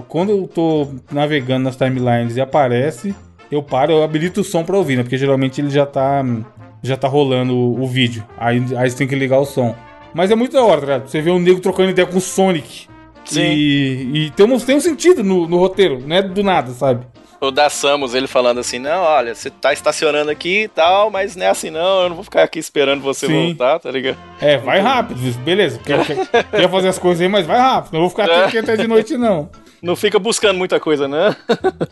[0.09, 3.15] quando eu tô navegando nas timelines e aparece,
[3.53, 5.03] eu paro, eu habilito o som pra ouvir, né?
[5.03, 6.25] Porque geralmente ele já tá.
[6.87, 8.25] Já tá rolando o, o vídeo.
[8.39, 9.75] Aí, aí você tem que ligar o som.
[10.15, 11.09] Mas é muito da hora, tá ligado?
[11.09, 12.87] Você vê um nego trocando ideia com o Sonic.
[13.25, 13.43] Sim.
[13.43, 17.05] E, e tem, um, tem um sentido no, no roteiro, não é do nada, sabe?
[17.41, 21.37] O da Samus, ele falando assim, não, olha, você tá estacionando aqui e tal, mas
[21.37, 23.49] não é assim não, eu não vou ficar aqui esperando você Sim.
[23.49, 24.17] voltar, tá ligado?
[24.41, 25.79] É, vai rápido, beleza.
[25.85, 27.93] Quer, quer, quer fazer as coisas aí, mas vai rápido.
[27.93, 28.45] Não vou ficar É.
[28.47, 29.51] aqui até de noite, não.
[29.83, 31.35] Não fica buscando muita coisa, né?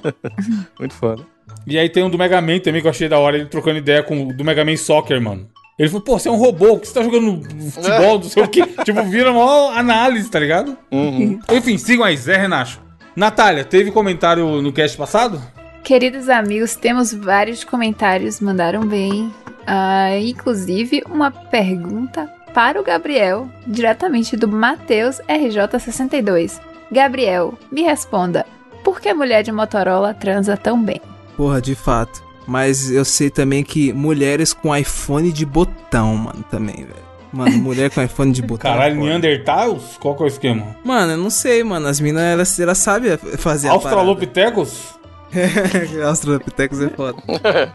[0.79, 1.25] Muito foda.
[1.67, 3.79] E aí tem um do Mega Man também que eu achei da hora, ele trocando
[3.79, 5.49] ideia com o do Mega Man Soccer, mano.
[5.79, 8.49] Ele falou, pô, você é um robô, que você tá jogando futebol, não sei o
[8.49, 8.63] quê?
[8.85, 10.77] tipo, vira uma análise, tá ligado?
[11.53, 12.81] Enfim, sigam aí, Zé Renacho.
[13.17, 15.43] Natália, teve comentário no cast passado?
[15.83, 19.33] Queridos amigos, temos vários comentários, mandaram bem.
[19.67, 26.61] Ah, inclusive, uma pergunta para o Gabriel, diretamente do Matheus RJ62.
[26.95, 28.47] Gabriel, me responda,
[28.85, 31.01] por que mulher de Motorola transa tão bem?
[31.37, 32.23] Porra, de fato.
[32.47, 37.05] Mas eu sei também que mulheres com iPhone de botão, mano, também, velho.
[37.33, 38.71] Mano, mulher com iPhone de botão.
[38.71, 39.09] Caralho, foda.
[39.09, 39.97] Neandertals?
[39.99, 40.77] Qual que é o esquema?
[40.85, 41.89] Mano, eu não sei, mano.
[41.89, 44.95] As minas, elas, elas sabem fazer a Australopithecus?
[46.07, 47.21] Australopithecus é foda.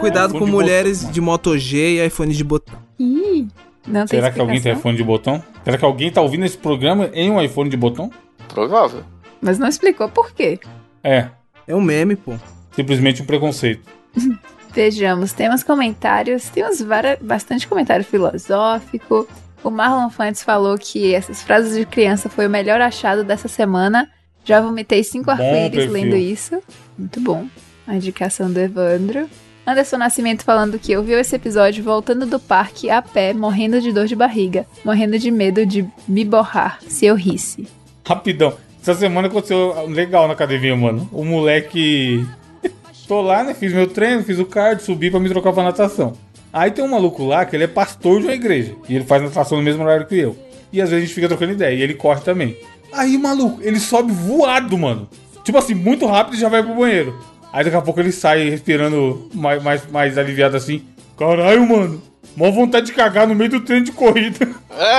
[0.00, 1.14] Cuidado iPhone com de mulheres botão, mano.
[1.14, 2.74] de Moto G e iPhone de botão.
[2.98, 3.46] Ih,
[3.86, 5.42] não tem Será que alguém tem iPhone de botão?
[5.64, 8.10] Será que alguém tá ouvindo esse programa em um iPhone de botão?
[8.48, 9.02] Provável.
[9.40, 10.58] Mas não explicou por quê.
[11.02, 11.28] É,
[11.66, 12.34] É um meme, pô.
[12.72, 13.88] simplesmente um preconceito.
[14.72, 19.26] Vejamos, temos comentários, temos várias, bastante comentário filosófico.
[19.64, 24.08] O Marlon Fantes falou que essas frases de criança foi o melhor achado dessa semana.
[24.44, 26.62] Já vomitei cinco arco-íris lendo isso.
[26.96, 27.46] Muito bom.
[27.86, 29.28] A indicação do Evandro.
[29.66, 34.06] Anderson Nascimento falando que ouviu esse episódio voltando do parque a pé, morrendo de dor
[34.06, 37.66] de barriga, morrendo de medo de me borrar se eu risse.
[38.06, 38.54] Rapidão.
[38.80, 41.08] Essa semana aconteceu legal na academia, mano.
[41.12, 42.24] O moleque.
[43.08, 43.54] Tô lá, né?
[43.54, 46.12] Fiz meu treino, fiz o card, subi pra me trocar pra natação.
[46.52, 48.76] Aí tem um maluco lá que ele é pastor de uma igreja.
[48.88, 50.36] E ele faz natação no mesmo horário que eu.
[50.72, 51.74] E às vezes a gente fica trocando ideia.
[51.74, 52.56] E ele corre também.
[52.92, 55.08] Aí, maluco, ele sobe voado, mano.
[55.42, 57.16] Tipo assim, muito rápido e já vai pro banheiro.
[57.52, 60.82] Aí daqui a pouco ele sai respirando mais, mais, mais aliviado assim.
[61.18, 62.02] Caralho, mano.
[62.36, 64.46] Mó vontade de cagar no meio do treino de corrida.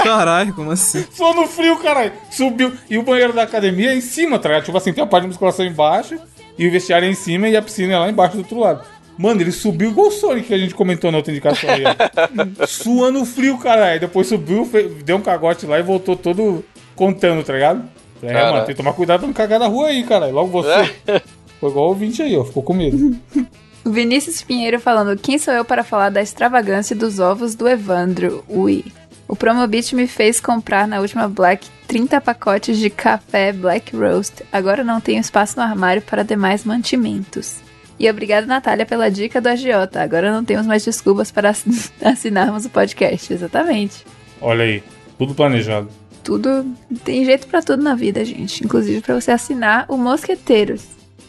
[0.04, 1.06] Caralho, como assim?
[1.12, 2.12] Só no frio, caralho.
[2.32, 2.74] Subiu.
[2.89, 4.66] E o banheiro da academia é em cima, tá ligado?
[4.66, 6.18] Tipo assim, tem a parte de musculação embaixo
[6.58, 8.82] e o vestiário é em cima e a piscina é lá embaixo do outro lado.
[9.18, 11.84] Mano, ele subiu igual o Sonic que a gente comentou na outra indicação aí.
[12.68, 14.00] Suando frio, caralho.
[14.00, 14.68] Depois subiu,
[15.04, 17.84] deu um cagote lá e voltou todo contando, tá ligado?
[18.22, 20.34] É, mano, tem que tomar cuidado pra não cagar na rua aí, caralho.
[20.34, 20.91] Logo você.
[21.60, 22.43] Foi igual o ouvinte aí, ó.
[22.43, 23.18] Ficou com medo.
[23.86, 28.43] Vinícius Pinheiro falando: Quem sou eu para falar da extravagância dos ovos do Evandro?
[28.47, 28.86] Ui.
[29.28, 34.41] O Promobit me fez comprar na última Black 30 pacotes de café Black Roast.
[34.51, 37.55] Agora não tenho espaço no armário para demais mantimentos.
[37.99, 40.01] E obrigado, Natália, pela dica do agiota.
[40.01, 43.34] Agora não temos mais desculpas para ass- assinarmos o podcast.
[43.34, 44.05] Exatamente.
[44.39, 44.84] Olha aí.
[45.18, 45.89] Tudo planejado.
[46.24, 46.66] Tudo.
[47.03, 48.64] Tem jeito pra tudo na vida, gente.
[48.64, 50.84] Inclusive pra você assinar o Mosqueteiros.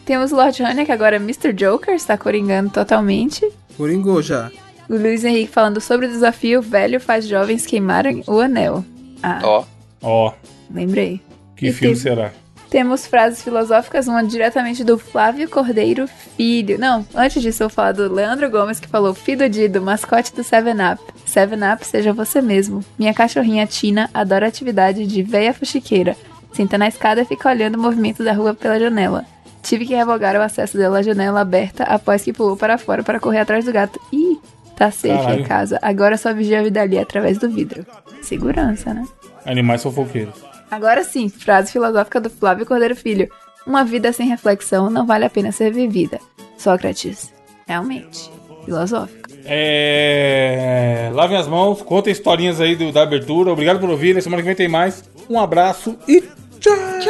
[0.09, 1.53] Temos o Lord Honey, que agora é Mr.
[1.53, 3.47] Joker, está coringando totalmente.
[3.77, 4.49] Coringou já.
[4.89, 8.83] O Luiz Henrique falando sobre o desafio velho faz jovens queimarem o anel.
[9.21, 9.63] Ah, Ó,
[10.01, 10.33] Ó,
[10.73, 11.21] lembrei.
[11.55, 12.31] que E filme teve- será?
[12.71, 16.79] Temos frases filosóficas, uma diretamente do Flávio Cordeiro Filho.
[16.79, 20.43] Não, antes disso eu vou falar do Leandro Gomes, que falou Fido Dido, mascote do
[20.43, 21.03] 7-Up.
[21.27, 22.83] 7-Up, seja você mesmo.
[22.97, 26.17] Minha cachorrinha Tina adora a atividade de veia fuxiqueira.
[26.51, 29.23] Senta na escada e fica olhando o movimento da rua pela janela.
[29.61, 33.19] Tive que revogar o acesso dela à janela aberta após que pulou para fora para
[33.19, 33.99] correr atrás do gato.
[34.11, 34.37] Ih,
[34.75, 35.77] tá safe em casa.
[35.81, 37.85] Agora só vigia a vida ali através do vidro.
[38.21, 39.05] Segurança, né?
[39.45, 40.35] Animais fofoqueiros.
[40.71, 43.29] Agora sim, frase filosófica do Flávio Cordeiro Filho.
[43.67, 46.19] Uma vida sem reflexão não vale a pena ser vivida.
[46.57, 47.33] Sócrates.
[47.67, 48.31] Realmente.
[48.65, 49.29] Filosófico.
[49.45, 51.09] É...
[51.13, 53.51] Lavem as mãos, contem historinhas aí do- da abertura.
[53.51, 54.21] Obrigado por ouvir.
[54.21, 55.03] Semana que vem tem mais.
[55.29, 56.21] Um abraço e
[56.59, 57.09] tchau!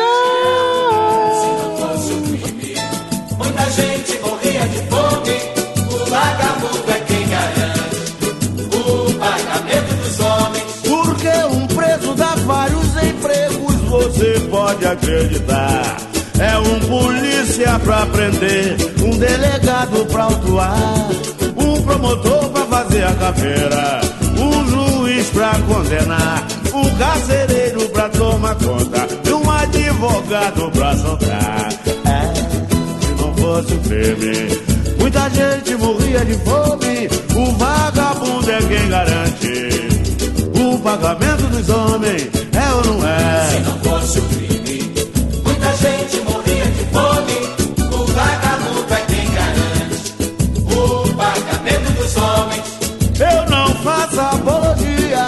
[3.60, 5.36] Muita gente morria de fome,
[5.91, 8.30] o vagabundo é quem garante
[8.74, 10.64] o pagamento dos homens.
[10.88, 15.97] Porque um preso dá vários empregos, você pode acreditar.
[16.39, 21.10] É um polícia pra prender, um delegado pra autuar,
[21.57, 24.01] um promotor pra fazer a carreira,
[25.70, 26.47] condenar.
[26.74, 31.38] Um carcereiro pra tomar conta e um advogado pra soltar.
[33.50, 34.62] Se não fosse o crime,
[35.00, 37.10] muita gente morria de fome.
[37.36, 39.89] O vagabundo é quem garante
[40.56, 42.30] o pagamento dos homens.
[42.54, 43.50] É ou não é?
[43.50, 44.93] Se não fosse o crime,
[45.43, 47.39] muita gente morria de fome.
[47.91, 50.14] O vagabundo é quem garante
[50.68, 52.64] o pagamento dos homens.
[53.20, 55.26] Eu não faço apologia,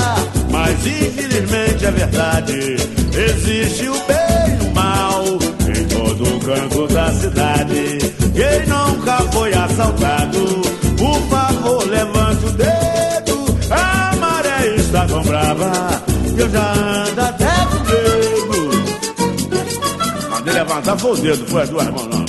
[0.52, 2.76] mas infelizmente é verdade.
[3.18, 4.21] Existe o bem
[6.42, 7.98] canto da cidade.
[8.34, 10.62] Quem nunca foi assaltado,
[10.98, 13.58] por favor, levante o dedo.
[13.70, 15.72] A maré está tão brava
[16.36, 18.72] que eu já ando até com medo.
[20.30, 22.26] Mandei levantar foi o dedo, foi as duas mãos não.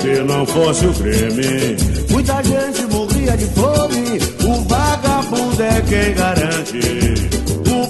[0.00, 1.76] Se não fosse o crime,
[2.10, 4.18] muita gente morria de fome.
[4.44, 7.47] O vagabundo é quem garante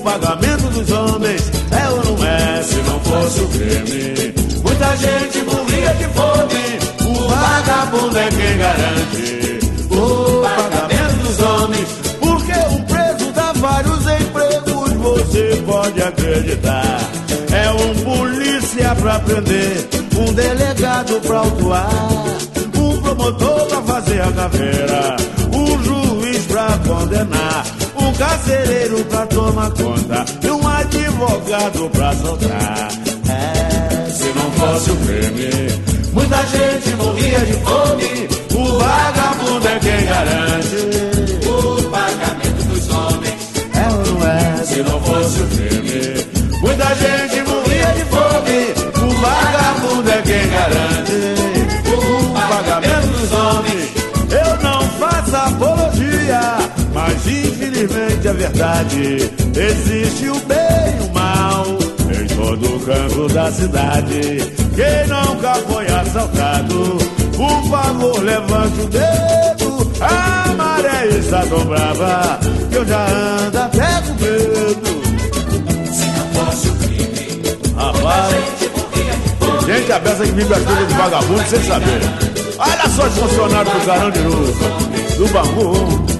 [0.09, 1.43] pagamento dos homens.
[1.71, 2.63] É ou não é?
[2.63, 6.69] Se não fosse o crime, muita gente morria de fome.
[7.11, 9.59] O vagabundo é quem garante
[9.91, 11.89] o pagamento dos homens.
[12.21, 17.01] Porque um preso dá vários empregos, você pode acreditar.
[17.53, 21.91] É um polícia pra prender, um delegado pra autuar,
[22.77, 25.17] um promotor pra fazer a caveira,
[25.53, 27.65] um juiz pra condenar,
[28.19, 32.89] carcereiro pra tomar conta e um advogado pra soltar.
[33.29, 38.48] É, se não fosse o crime, muita gente morria de fome.
[58.49, 59.31] Verdade.
[59.57, 60.57] Existe o bem
[60.99, 61.65] e o mal
[62.11, 64.53] em todo canto da cidade.
[64.75, 66.99] Quem nunca foi assaltado,
[67.37, 69.93] por favor, levante o dedo.
[70.01, 72.39] A maré está tão brava
[72.71, 74.99] que eu já ando até com medo.
[75.93, 77.43] Se não fosse o crime,
[77.77, 82.01] Rapaz, gente de gente aberta que vive as coisas de vagabundo sem saber.
[82.59, 84.47] Olha só os funcionários do Carandiru,
[85.17, 86.18] do Bangu,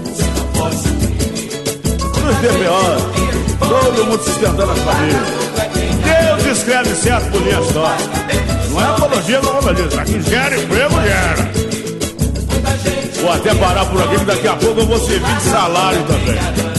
[2.29, 5.23] dos DPO, todo mundo sustentando as famílias.
[6.45, 7.97] Deus escreve certo por linha só.
[8.69, 10.01] Não é apologia, não é beleza.
[10.01, 11.51] Aqui gera emprego, gera.
[13.21, 16.78] Vou até parar por aqui, que daqui a pouco eu vou servir de salário também.